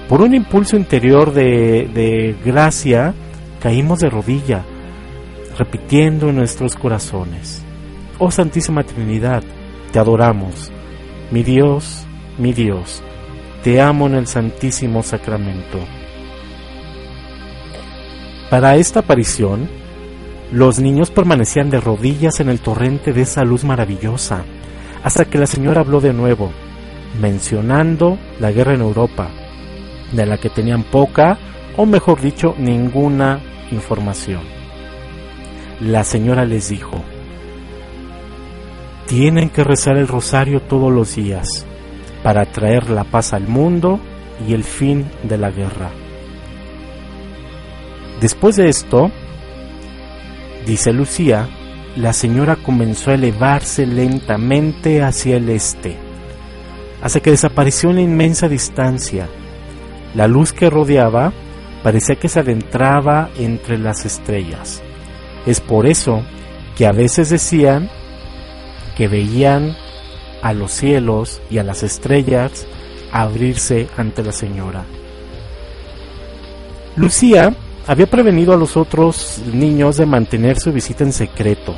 [0.07, 3.14] Por un impulso interior de, gracia,
[3.59, 4.64] caímos de rodilla,
[5.57, 7.66] repitiendo en nuestros corazones,
[8.20, 9.43] Oh Santísima Trinidad,
[9.91, 10.72] te adoramos,
[11.32, 12.05] mi Dios,
[12.38, 13.01] mi Dios,
[13.64, 15.80] te amo en el Santísimo Sacramento.
[18.51, 19.68] Para esta aparición,
[20.51, 24.43] los niños permanecían de rodillas en el torrente de esa luz maravillosa,
[25.04, 26.52] hasta que la señora habló de nuevo,
[27.20, 29.30] mencionando la guerra en Europa,
[30.12, 31.38] de la que tenían poca
[31.78, 33.39] o mejor dicho ninguna
[33.72, 34.41] información.
[35.80, 37.04] La señora les dijo,
[39.08, 41.66] tienen que rezar el rosario todos los días
[42.24, 43.99] para traer la paz al mundo
[44.47, 45.89] y el fin de la guerra.
[48.22, 49.12] Después de esto,
[50.66, 51.49] dice Lucía,
[51.96, 55.98] la señora comenzó a elevarse lentamente hacia el este,
[57.02, 59.28] hasta que desapareció en inmensa distancia
[60.14, 61.32] la luz que rodeaba
[61.84, 64.84] parecía que se adentraba entre las estrellas.
[65.46, 66.24] Es por eso
[66.76, 67.89] que a veces decían
[68.98, 69.76] que veían
[70.42, 72.68] a los cielos y a las estrellas
[73.12, 74.84] abrirse ante la señora.
[76.96, 77.56] Lucía
[77.88, 81.76] había prevenido a los otros niños de mantener su visita en secreto,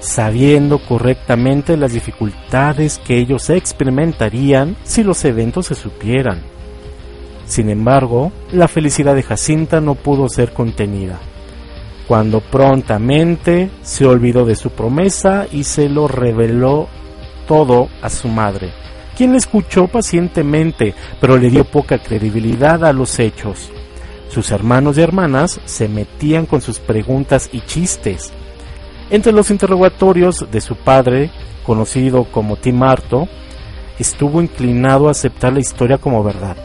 [0.00, 6.40] sabiendo correctamente las dificultades que ellos experimentarían si los eventos se supieran.
[7.46, 11.18] Sin embargo, la felicidad de Jacinta no pudo ser contenida,
[12.06, 16.88] cuando prontamente se olvidó de su promesa y se lo reveló
[17.48, 18.70] todo a su madre,
[19.16, 23.72] quien le escuchó pacientemente, pero le dio poca credibilidad a los hechos.
[24.30, 28.32] Sus hermanos y hermanas se metían con sus preguntas y chistes.
[29.10, 31.30] Entre los interrogatorios de su padre,
[31.66, 33.28] conocido como Tim Arto,
[33.98, 36.56] estuvo inclinado a aceptar la historia como verdad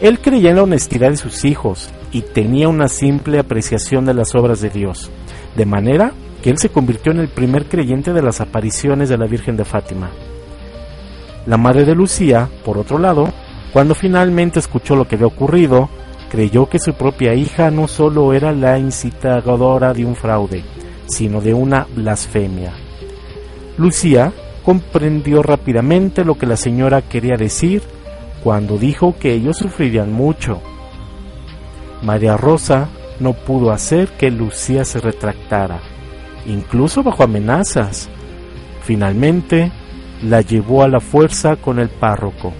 [0.00, 4.34] él creía en la honestidad de sus hijos y tenía una simple apreciación de las
[4.34, 5.10] obras de Dios,
[5.56, 6.12] de manera
[6.42, 9.64] que él se convirtió en el primer creyente de las apariciones de la Virgen de
[9.64, 10.10] Fátima.
[11.46, 13.32] La madre de Lucía, por otro lado,
[13.72, 15.88] cuando finalmente escuchó lo que había ocurrido,
[16.34, 20.64] creyó que su propia hija no solo era la incitadora de un fraude,
[21.06, 22.72] sino de una blasfemia.
[23.78, 24.32] Lucía
[24.64, 27.82] comprendió rápidamente lo que la señora quería decir
[28.42, 30.60] cuando dijo que ellos sufrirían mucho.
[32.02, 32.88] María Rosa
[33.20, 35.82] no pudo hacer que Lucía se retractara,
[36.46, 38.08] incluso bajo amenazas.
[38.82, 39.70] Finalmente,
[40.20, 42.52] la llevó a la fuerza con el párroco.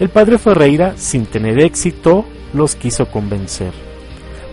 [0.00, 3.72] El padre Ferreira, sin tener éxito, los quiso convencer.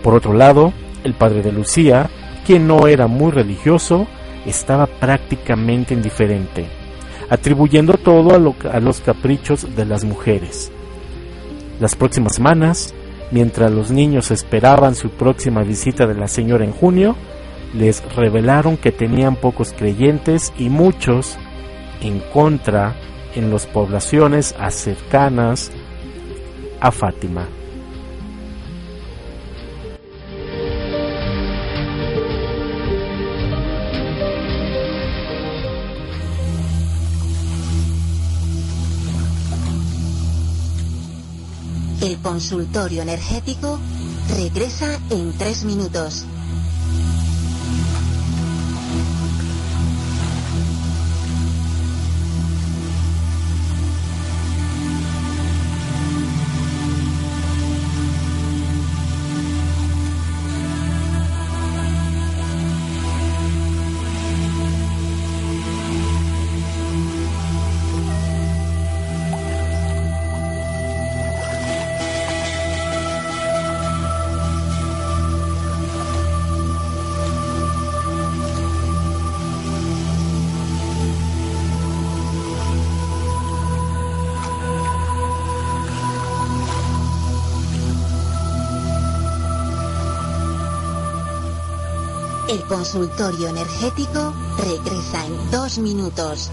[0.02, 0.72] Por otro lado,
[1.04, 2.10] el padre de Lucía,
[2.46, 4.06] quien no era muy religioso,
[4.46, 6.82] estaba prácticamente indiferente
[7.32, 10.70] atribuyendo todo a, los caprichos de las mujeres.
[11.80, 12.92] Las próximas semanas,
[13.30, 17.16] mientras los niños esperaban su próxima visita de la señora en junio,
[17.72, 21.38] les revelaron que tenían pocos creyentes y muchos
[22.02, 22.94] en contra
[23.34, 25.70] en las poblaciones cercanas
[26.80, 27.48] a Fátima.
[42.02, 43.78] El consultorio energético
[44.36, 46.26] regresa en tres minutos.
[92.72, 96.50] Consultorio energético regresa en dos minutos.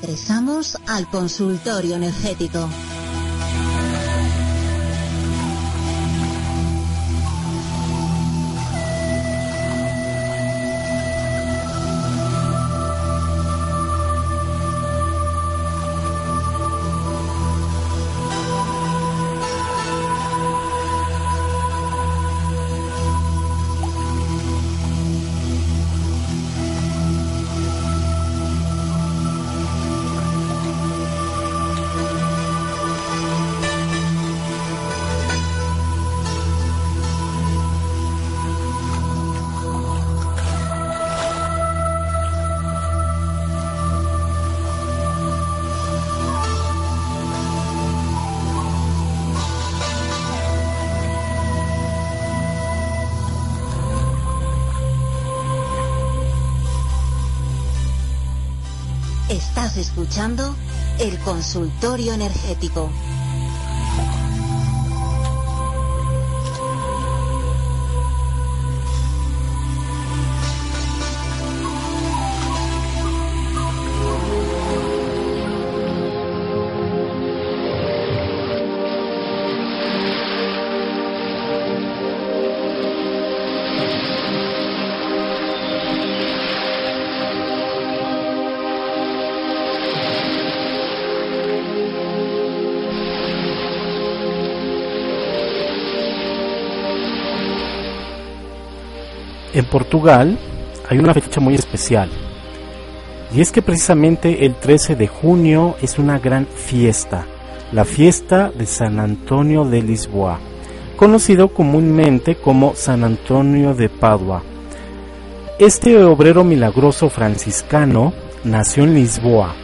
[0.00, 2.68] Regresamos al consultorio energético.
[60.98, 62.90] El consultorio energético.
[99.58, 100.38] En Portugal
[100.88, 102.08] hay una fecha muy especial.
[103.34, 107.26] Y es que precisamente el 13 de junio es una gran fiesta,
[107.72, 110.38] la fiesta de San Antonio de Lisboa,
[110.96, 114.44] conocido comúnmente como San Antonio de Padua.
[115.58, 118.12] Este obrero milagroso franciscano
[118.44, 119.56] nació en Lisboa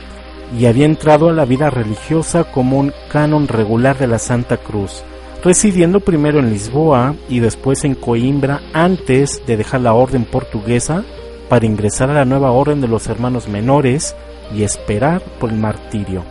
[0.58, 5.04] y había entrado a la vida religiosa como un canon regular de la Santa Cruz
[5.44, 11.04] residiendo primero en Lisboa y después en Coimbra antes de dejar la orden portuguesa
[11.50, 14.16] para ingresar a la nueva orden de los hermanos menores
[14.54, 16.24] y esperar por el martirio.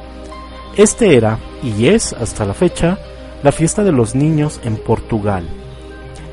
[0.76, 2.98] Este era, y es hasta la fecha,
[3.44, 5.48] la fiesta de los niños en Portugal.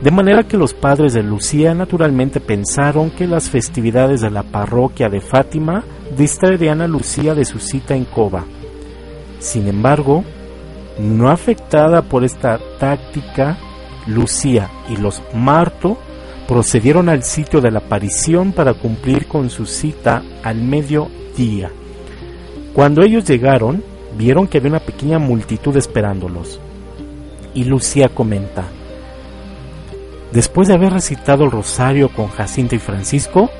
[0.00, 5.10] De manera que los padres de Lucía naturalmente pensaron que las festividades de la parroquia
[5.10, 5.84] de Fátima
[6.16, 8.44] distraerían a Lucía de su cita en Coba.
[9.38, 10.24] Sin embargo,
[11.00, 13.58] no afectada por esta táctica,
[14.06, 15.98] Lucía y los Marto
[16.46, 21.70] procedieron al sitio de la aparición para cumplir con su cita al mediodía.
[22.74, 23.82] Cuando ellos llegaron,
[24.16, 26.60] vieron que había una pequeña multitud esperándolos.
[27.54, 28.64] Y Lucía comenta,
[30.32, 33.50] después de haber recitado el rosario con Jacinto y Francisco,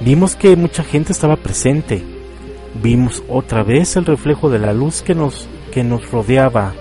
[0.00, 2.02] vimos que mucha gente estaba presente.
[2.82, 6.74] Vimos otra vez el reflejo de la luz que nos que nos rodeaba.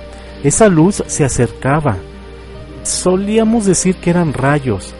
[0.43, 1.97] Esa luz se acercaba.
[2.83, 4.93] solíamos decir que eran rayos,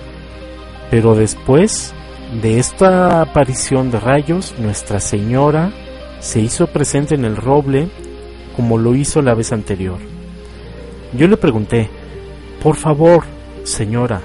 [0.92, 1.94] pero después
[2.42, 5.72] de esta aparición de rayos, Nuestra Señora
[6.20, 7.90] se hizo presente en el roble
[8.56, 10.00] como lo hizo la vez anterior.
[11.14, 11.90] Yo le pregunté,
[12.62, 13.24] por favor,
[13.64, 14.22] señora,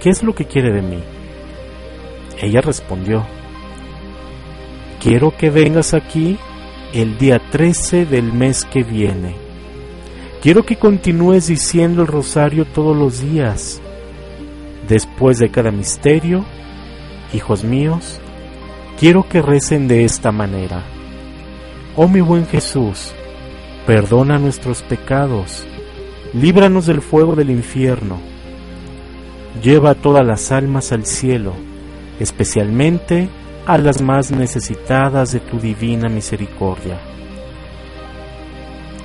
[0.00, 1.02] ¿qué es lo que quiere de mí?
[2.38, 3.24] Ella respondió,
[5.00, 6.38] quiero que vengas aquí
[6.94, 9.34] el día 13 del mes que viene.
[10.40, 13.82] Quiero que continúes diciendo el rosario todos los días.
[14.88, 16.44] Después de cada misterio,
[17.32, 18.20] hijos míos,
[19.00, 20.84] quiero que recen de esta manera.
[21.96, 23.12] Oh mi buen Jesús,
[23.88, 25.66] perdona nuestros pecados,
[26.32, 28.18] líbranos del fuego del infierno,
[29.62, 31.54] lleva a todas las almas al cielo,
[32.20, 33.28] especialmente
[33.66, 36.98] a las más necesitadas de tu divina misericordia.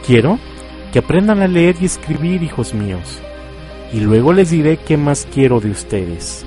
[0.05, 0.39] Quiero
[0.91, 3.19] que aprendan a leer y escribir, hijos míos,
[3.93, 6.45] y luego les diré qué más quiero de ustedes.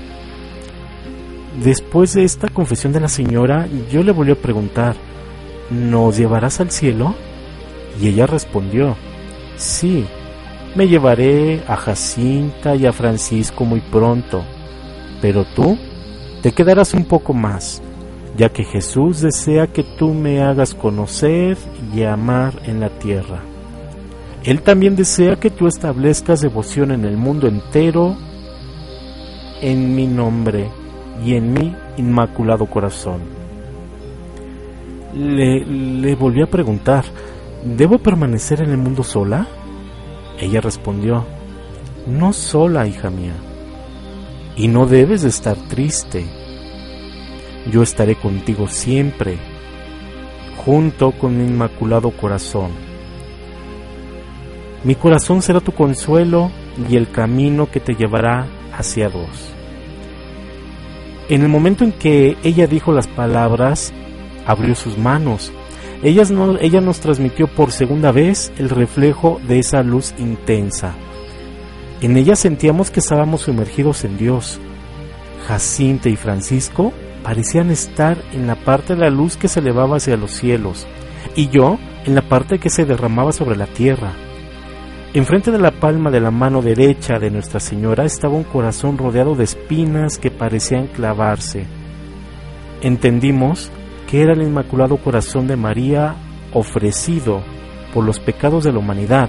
[1.62, 4.96] Después de esta confesión de la señora, yo le volví a preguntar,
[5.70, 7.14] ¿nos llevarás al cielo?
[8.00, 8.96] Y ella respondió,
[9.56, 10.04] sí,
[10.74, 14.42] me llevaré a Jacinta y a Francisco muy pronto,
[15.20, 15.78] pero tú
[16.42, 17.82] te quedarás un poco más,
[18.36, 21.58] ya que Jesús desea que tú me hagas conocer
[21.94, 23.40] y amar en la tierra.
[24.44, 28.16] Él también desea que tú establezcas devoción en el mundo entero
[29.60, 30.68] en mi nombre
[31.24, 33.20] y en mi inmaculado corazón.
[35.14, 37.04] Le, volví a preguntar,
[37.64, 39.46] ¿debo permanecer en el mundo sola?
[40.38, 41.24] Ella respondió,
[42.06, 43.34] no sola, hija mía,
[44.56, 46.26] y no debes de estar triste.
[47.70, 49.38] Yo estaré contigo siempre,
[50.64, 52.70] junto con mi inmaculado corazón.
[54.84, 56.50] Mi corazón será tu consuelo
[56.88, 58.46] y el camino que te llevará
[58.76, 59.54] hacia Dios.
[61.28, 63.92] En el momento en que ella dijo las palabras,
[64.44, 65.52] abrió sus manos.
[66.02, 66.24] Ella,
[66.60, 70.94] ella nos transmitió por segunda vez el reflejo de esa luz intensa.
[72.00, 74.58] En ella sentíamos que estábamos sumergidos en Dios.
[75.46, 76.92] Jacinta y Francisco
[77.22, 80.86] parecían estar en la parte de la luz que se elevaba hacia los cielos,
[81.36, 84.12] y yo en la parte que se derramaba sobre la tierra.
[85.14, 89.34] Enfrente de la palma de la mano derecha de Nuestra Señora estaba un corazón rodeado
[89.34, 91.66] de espinas que parecían clavarse.
[92.80, 93.70] Entendimos
[94.08, 96.16] que era el Inmaculado Corazón de María
[96.52, 97.42] ofrecido
[97.92, 99.28] por los pecados de la humanidad,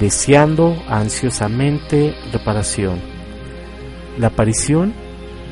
[0.00, 3.00] deseando ansiosamente reparación.
[4.18, 4.92] La aparición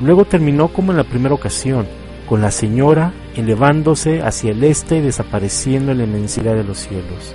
[0.01, 1.87] luego terminó como en la primera ocasión,
[2.29, 7.35] con la Señora elevándose hacia el este y desapareciendo en la inmensidad de los cielos.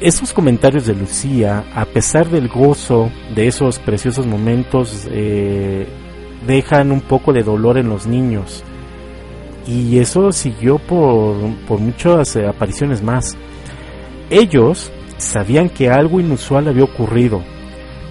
[0.00, 5.88] Esos comentarios de Lucía, a pesar del gozo de esos preciosos momentos, eh,
[6.46, 8.62] dejan un poco de dolor en los niños.
[9.66, 11.34] Y eso siguió por,
[11.66, 13.36] por muchas eh, apariciones más.
[14.30, 17.42] Ellos sabían que algo inusual había ocurrido.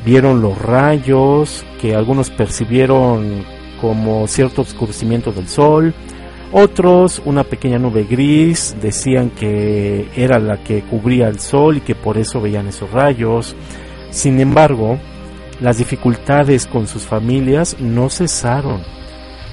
[0.07, 3.43] Vieron los rayos, que algunos percibieron
[3.81, 5.93] como cierto oscurecimiento del sol,
[6.53, 11.93] otros, una pequeña nube gris, decían que era la que cubría el sol y que
[11.93, 13.53] por eso veían esos rayos.
[14.09, 14.97] Sin embargo,
[15.59, 18.83] las dificultades con sus familias no cesaron,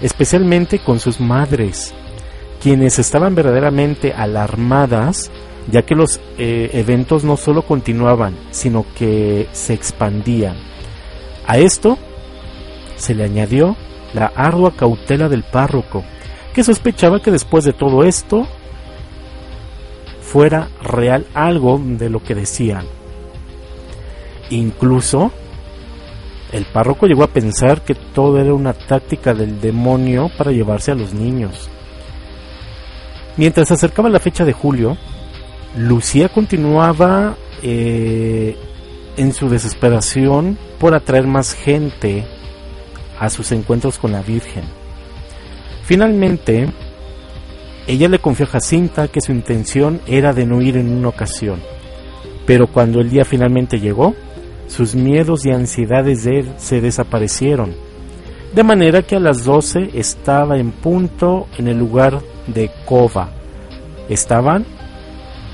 [0.03, 1.93] especialmente con sus madres,
[2.63, 5.33] quienes estaban verdaderamente alarmadas,
[5.71, 10.57] ya que los eh, eventos no solo continuaban, sino que se expandían.
[11.47, 11.99] A esto
[12.97, 13.77] se le añadió
[14.13, 16.05] la ardua cautela del párroco,
[16.55, 18.47] que sospechaba que después de todo esto
[20.21, 22.87] fuera real algo de lo que decían.
[24.51, 25.33] Incluso
[26.53, 30.95] el párroco llegó a pensar que todo era una táctica del demonio para llevarse a
[30.95, 31.69] los niños.
[33.37, 34.97] Mientras se acercaba la fecha de julio,
[35.77, 38.57] Lucía continuaba eh,
[39.17, 42.25] en su desesperación por atraer más gente
[43.19, 44.65] a sus encuentros con la Virgen.
[45.85, 46.69] Finalmente,
[47.87, 51.61] ella le confió a Jacinta que su intención era de no ir en una ocasión,
[52.47, 54.15] pero cuando el día finalmente llegó,
[54.69, 57.75] sus miedos y ansiedades de él se desaparecieron,
[58.55, 63.31] de manera que a las 12 estaba en punto en el lugar de Cova.
[64.09, 64.65] Estaban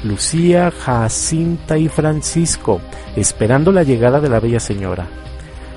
[0.05, 2.81] Lucía, Jacinta y Francisco,
[3.17, 5.07] esperando la llegada de la bella señora.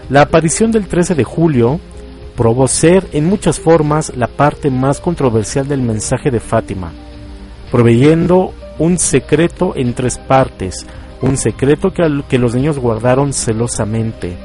[0.09, 1.79] La aparición del 13 de julio
[2.35, 6.91] probó ser en muchas formas la parte más controversial del mensaje de Fátima,
[7.71, 10.85] proveyendo un secreto en tres partes,
[11.21, 14.35] un secreto que, que los niños guardaron celosamente.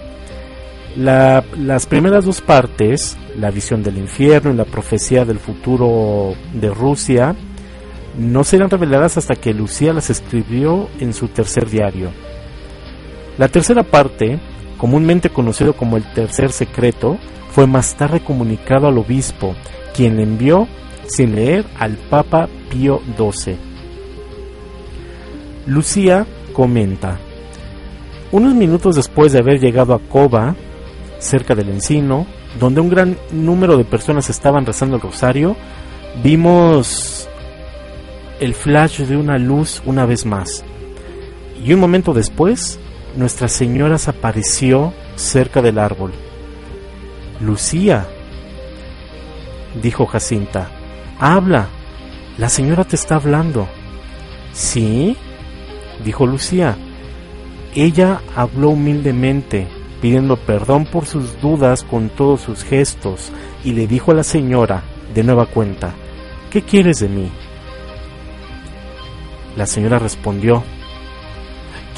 [0.96, 7.34] las primeras dos partes, la visión del infierno y la profecía del futuro de Rusia,
[8.16, 12.10] no serán reveladas hasta que Lucía las escribió en su tercer diario.
[13.36, 14.38] La tercera parte,
[14.78, 17.18] comúnmente conocido como el tercer secreto,
[17.50, 19.54] fue más tarde comunicado al obispo,
[19.94, 20.68] quien le envió
[21.06, 23.56] sin leer al Papa Pío XII.
[25.66, 27.18] Lucía comenta,
[28.32, 30.54] unos minutos después de haber llegado a Cova,
[31.18, 32.26] cerca del encino,
[32.58, 35.56] donde un gran número de personas estaban rezando el rosario,
[36.22, 37.27] vimos
[38.40, 40.64] el flash de una luz una vez más.
[41.64, 42.78] Y un momento después,
[43.16, 46.12] Nuestra Señora se apareció cerca del árbol.
[47.40, 48.06] Lucía,
[49.82, 50.70] dijo Jacinta,
[51.18, 51.68] habla,
[52.36, 53.68] la señora te está hablando.
[54.52, 55.16] ¿Sí?
[56.04, 56.76] dijo Lucía.
[57.74, 59.68] Ella habló humildemente,
[60.00, 63.30] pidiendo perdón por sus dudas con todos sus gestos,
[63.64, 64.82] y le dijo a la señora,
[65.14, 65.92] de nueva cuenta,
[66.50, 67.30] ¿qué quieres de mí?
[69.58, 70.62] La señora respondió,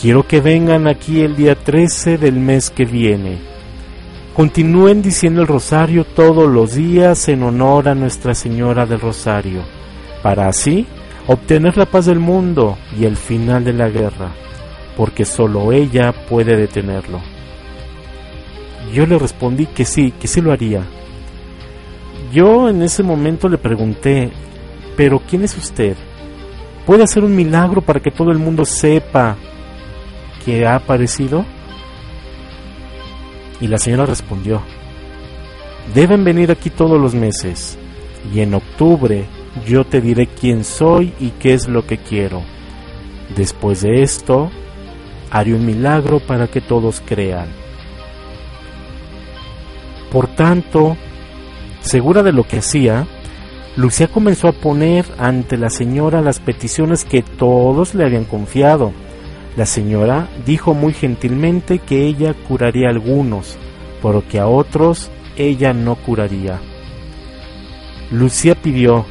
[0.00, 3.36] quiero que vengan aquí el día 13 del mes que viene.
[4.34, 9.60] Continúen diciendo el rosario todos los días en honor a Nuestra Señora del Rosario,
[10.22, 10.86] para así
[11.26, 14.32] obtener la paz del mundo y el final de la guerra,
[14.96, 17.20] porque solo ella puede detenerlo.
[18.94, 20.82] Yo le respondí que sí, que sí lo haría.
[22.32, 24.32] Yo en ese momento le pregunté,
[24.96, 25.98] pero ¿quién es usted?
[26.90, 29.36] ¿Puede hacer un milagro para que todo el mundo sepa
[30.44, 31.44] que ha aparecido?
[33.60, 34.60] Y la señora respondió,
[35.94, 37.78] deben venir aquí todos los meses,
[38.34, 39.24] y en octubre
[39.68, 42.42] yo te diré quién soy y qué es lo que quiero.
[43.36, 44.50] Después de esto,
[45.30, 47.50] haré un milagro para que todos crean.
[50.10, 50.96] Por tanto,
[51.82, 53.06] segura de lo que hacía,
[53.76, 58.92] Lucía comenzó a poner ante la señora las peticiones que todos le habían confiado.
[59.56, 63.56] La señora dijo muy gentilmente que ella curaría a algunos,
[64.02, 66.60] pero que a otros ella no curaría.
[68.10, 69.06] Lucía pidió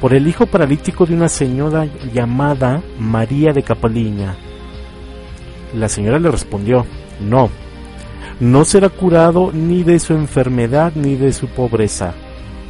[0.00, 4.36] por el hijo paralítico de una señora llamada María de Capaliña.
[5.76, 6.86] La señora le respondió,
[7.20, 7.50] no,
[8.40, 12.14] no será curado ni de su enfermedad ni de su pobreza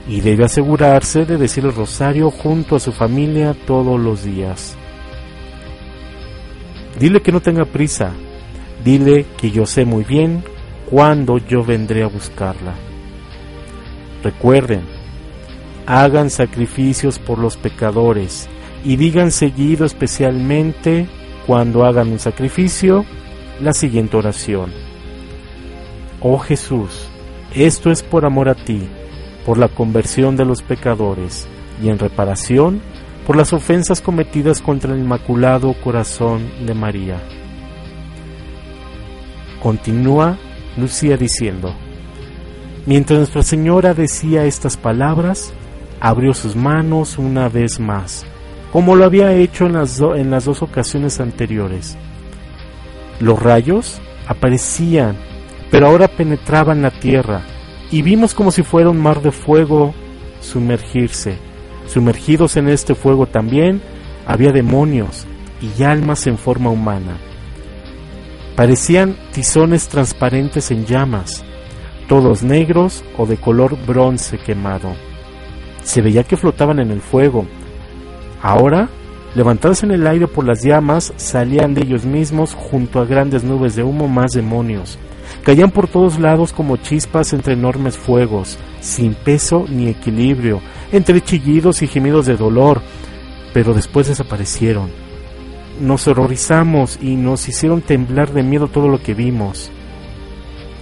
[0.06, 4.76] y debe asegurarse de decir el rosario junto a su familia todos los días.
[6.98, 8.12] Dile que no tenga prisa,
[8.84, 10.44] dile que yo sé muy bien
[10.90, 12.74] cuándo yo vendré a buscarla.
[14.22, 14.82] Recuerden,
[15.86, 18.48] hagan sacrificios por los pecadores
[18.84, 21.06] y digan seguido especialmente
[21.46, 23.04] cuando hagan un sacrificio
[23.60, 24.72] la siguiente oración.
[26.20, 27.08] Oh Jesús,
[27.54, 28.88] esto es por amor a ti
[29.46, 31.46] por la conversión de los pecadores
[31.82, 32.80] y en reparación
[33.26, 37.20] por las ofensas cometidas contra el Inmaculado Corazón de María.
[39.62, 40.38] Continúa
[40.76, 41.74] Lucía diciendo,
[42.86, 45.52] mientras Nuestra Señora decía estas palabras,
[46.00, 48.26] abrió sus manos una vez más,
[48.72, 51.96] como lo había hecho en las, en las dos ocasiones anteriores.
[53.20, 55.16] Los rayos aparecían,
[55.70, 57.42] pero ahora penetraban la tierra,
[57.92, 59.94] y vimos como si fuera un mar de fuego
[60.40, 61.36] sumergirse.
[61.86, 63.82] Sumergidos en este fuego también
[64.26, 65.26] había demonios
[65.60, 67.18] y almas en forma humana.
[68.56, 71.44] Parecían tizones transparentes en llamas,
[72.08, 74.94] todos negros o de color bronce quemado.
[75.84, 77.46] Se veía que flotaban en el fuego.
[78.40, 78.88] Ahora,
[79.34, 83.76] levantados en el aire por las llamas, salían de ellos mismos junto a grandes nubes
[83.76, 84.98] de humo más demonios
[85.44, 90.60] Caían por todos lados como chispas entre enormes fuegos, sin peso ni equilibrio,
[90.92, 92.80] entre chillidos y gemidos de dolor,
[93.52, 94.90] pero después desaparecieron.
[95.80, 99.72] Nos horrorizamos y nos hicieron temblar de miedo todo lo que vimos.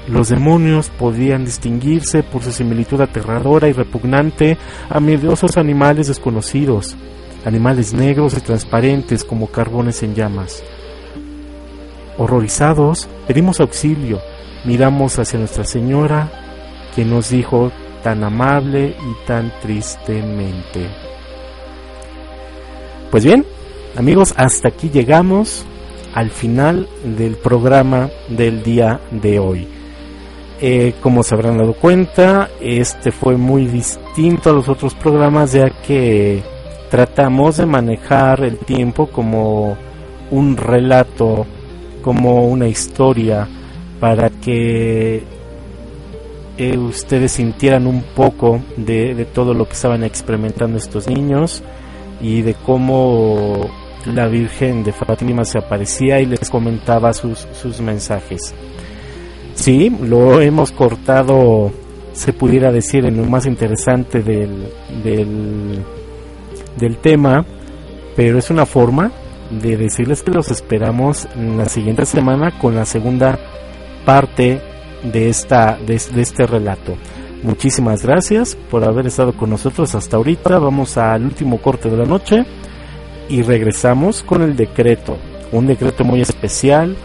[0.09, 4.59] Los demonios podían distinguirse por su similitud aterradora y repugnante
[4.91, 6.97] a miedosos animales desconocidos,
[7.47, 10.63] animales negros y transparentes como carbones en llamas.
[12.19, 14.21] Horrorizados, pedimos auxilio,
[14.65, 16.29] miramos hacia Nuestra Señora,
[16.95, 20.87] que nos dijo tan amable y tan tristemente.
[23.11, 23.45] Pues bien,
[23.97, 25.65] amigos, hasta aquí llegamos
[26.15, 29.69] al final del programa del día de hoy.
[30.63, 35.71] Eh, como se habrán dado cuenta, este fue muy distinto a los otros programas ya
[35.71, 36.43] que
[36.91, 39.77] tratamos de manejar el tiempo como
[40.31, 41.47] un relato,
[42.03, 43.49] como una historia,
[44.01, 45.23] para que
[46.57, 51.63] eh, ustedes sintieran un poco de, todo lo que estaban experimentando estos niños
[52.21, 53.71] y de cómo
[54.07, 58.55] la Virgen de Fátima se aparecía y les comentaba sus, sus mensajes.
[59.55, 61.71] Sí, lo hemos cortado,
[62.13, 64.71] se pudiera decir, en lo más interesante del,
[65.05, 65.85] del,
[66.79, 67.45] del tema,
[68.17, 69.13] pero es una forma
[69.51, 73.39] de decirles que los esperamos la siguiente semana con la segunda
[74.05, 74.61] parte
[75.03, 76.97] de esta de, este relato.
[77.43, 80.59] Muchísimas gracias por haber estado con nosotros hasta ahorita.
[80.59, 82.45] Vamos al último corte de la noche
[83.29, 85.17] y regresamos con el decreto,
[85.53, 86.97] un decreto muy especial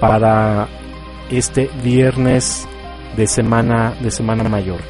[0.00, 0.68] para
[1.30, 2.66] este viernes
[3.16, 4.80] de semana de semana mayor.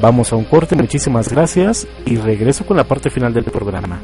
[0.00, 4.00] Vamos a un corte, muchísimas gracias y regreso con la parte final del programa.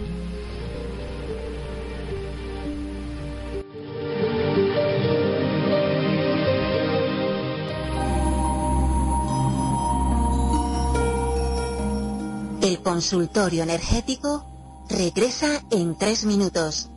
[12.97, 14.47] Consultorio energético
[14.89, 16.89] regresa en tres minutos.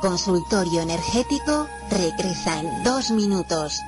[0.00, 3.82] Consultorio energético regresa en dos minutos.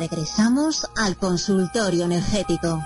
[0.00, 2.82] Regresamos al consultorio energético.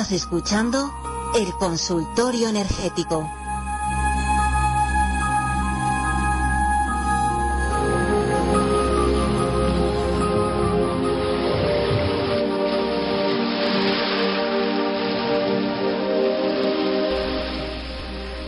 [0.00, 0.90] Estás escuchando
[1.36, 3.28] el consultorio energético.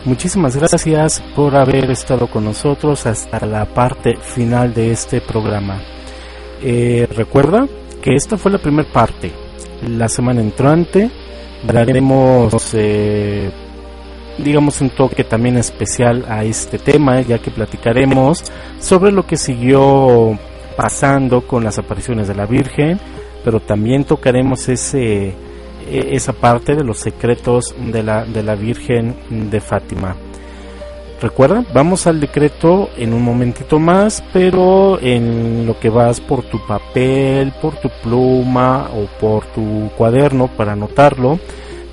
[0.05, 5.79] Muchísimas gracias por haber estado con nosotros hasta la parte final de este programa.
[6.63, 7.67] Eh, recuerda
[8.01, 9.42] que esta fue la primera parte.
[9.87, 11.09] La semana entrante
[11.65, 13.51] daremos, eh,
[14.37, 18.43] digamos, un toque también especial a este tema, ya que platicaremos
[18.79, 20.37] sobre lo que siguió
[20.75, 22.99] pasando con las apariciones de la Virgen,
[23.43, 25.35] pero también tocaremos ese
[25.89, 30.15] e, esa parte de los secretos de la, de la Virgen de Fátima.
[31.23, 36.59] Recuerda, vamos al decreto en un momentito más, pero en lo que vas por tu
[36.67, 41.39] papel, por tu pluma o por tu cuaderno para anotarlo,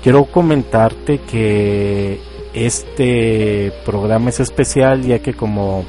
[0.03, 2.19] quiero comentarte que
[2.53, 5.85] este programa es especial ya que como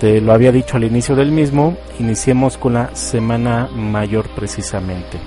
[0.00, 5.18] te lo había dicho al inicio del mismo, iniciemos con la Semana Mayor precisamente.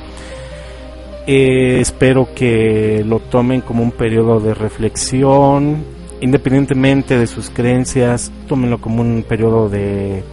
[1.25, 8.79] Eh, espero que lo tomen como un periodo de reflexión, independientemente de sus creencias, tómenlo
[8.79, 10.23] como un periodo de,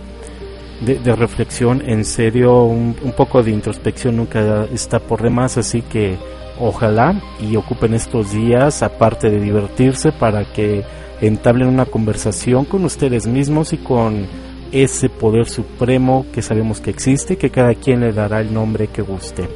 [0.84, 6.16] de, reflexión, en serio, un, poco de introspección nunca está por demás, así que
[6.58, 10.84] ojalá y ocupen estos días, aparte de divertirse, para que
[11.20, 14.26] entablen una conversación con ustedes mismos y con
[14.72, 19.02] ese poder supremo que sabemos que existe, que cada quien le dará el nombre que
[19.02, 19.48] guste.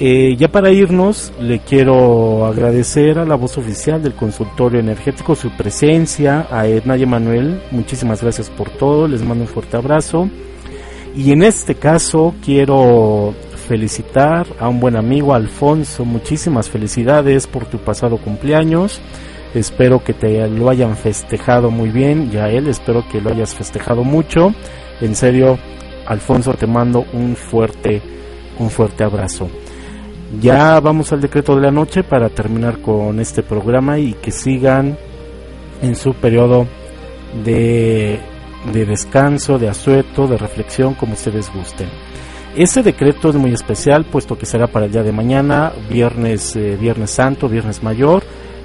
[0.00, 5.50] Eh, ya para irnos, le quiero agradecer a la voz oficial del consultorio energético su
[5.50, 10.28] presencia, a Edna y Manuel, muchísimas gracias por todo, les mando un fuerte abrazo.
[11.14, 13.34] Y en este caso quiero
[13.68, 19.00] felicitar a un buen amigo, Alfonso, muchísimas felicidades por tu pasado cumpleaños.
[19.54, 23.54] Espero que te lo hayan festejado muy bien, y a él espero que lo hayas
[23.54, 24.52] festejado mucho.
[25.00, 25.56] En serio,
[26.06, 28.02] Alfonso, te mando un fuerte,
[28.58, 29.48] un fuerte abrazo.
[30.40, 34.96] Ya vamos al decreto de la noche para terminar con este programa y que sigan
[35.82, 36.66] en su periodo
[37.44, 38.20] de,
[38.72, 41.88] descanso, de asueto, de reflexión, como ustedes gusten.
[42.56, 46.76] Este decreto es muy especial, puesto que será para el día de mañana, viernes, eh,
[46.80, 48.22] viernes santo, viernes mayor,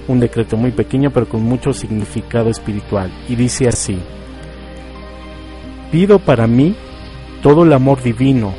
[0.07, 3.11] un decreto muy pequeño pero con mucho significado espiritual.
[3.27, 3.99] Y dice así,
[5.91, 6.75] pido para mí
[7.41, 8.53] todo el amor divino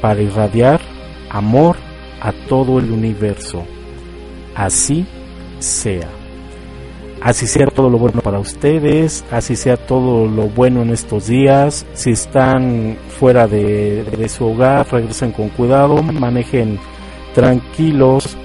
[0.00, 0.93] para irradiar
[1.34, 1.76] amor
[2.20, 3.64] a todo el universo.
[4.54, 5.04] Así
[5.58, 6.08] sea.
[7.20, 11.86] Así sea todo lo bueno para ustedes, así sea todo lo bueno en estos días.
[11.94, 16.78] Si están fuera de, su hogar, regresen con cuidado, manejen
[17.34, 18.36] tranquilos,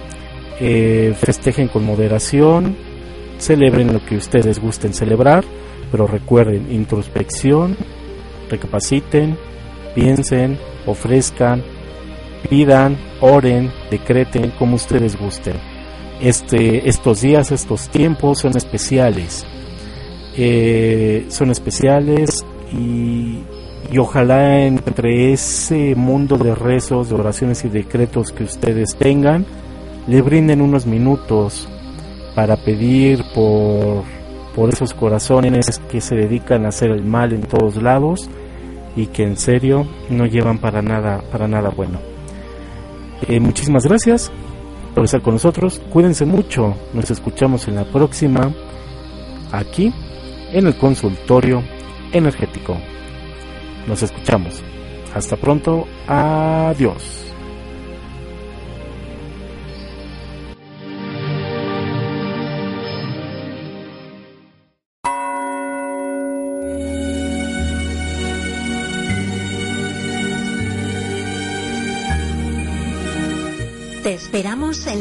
[0.60, 2.76] eh, festejen con moderación,
[3.38, 5.44] celebren lo que ustedes gusten celebrar,
[5.92, 7.76] pero recuerden introspección,
[8.50, 9.38] recapaciten,
[9.94, 11.64] piensen, ofrezcan,
[12.50, 15.56] pidan, oren, decreten como ustedes gusten.
[16.22, 19.46] Este, estos días, estos tiempos son especiales.
[20.36, 23.40] Eh, son especiales y,
[23.92, 29.46] y ojalá entre ese mundo de rezos, de oraciones y decretos que ustedes tengan,
[30.08, 31.68] le brinden unos minutos
[32.36, 34.04] para pedir por,
[34.56, 38.30] por esos corazones que se dedican a hacer el mal en todos lados
[38.96, 42.00] y que en serio no llevan para nada, para nada bueno.
[43.28, 44.32] Eh, muchísimas gracias
[44.96, 45.82] por estar con nosotros.
[45.92, 46.76] Cuídense mucho.
[46.94, 48.54] Nos escuchamos en la próxima
[49.52, 49.94] aquí
[50.52, 51.64] en el consultorio
[52.12, 52.78] energético.
[53.88, 54.62] Nos escuchamos.
[55.14, 55.88] Hasta pronto.
[56.08, 57.34] Adiós.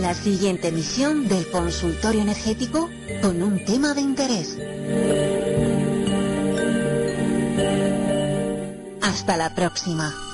[0.08, 2.88] La siguiente emisión del consultorio energético
[3.20, 4.56] con un tema de interés.
[9.02, 10.27] Hasta la próxima.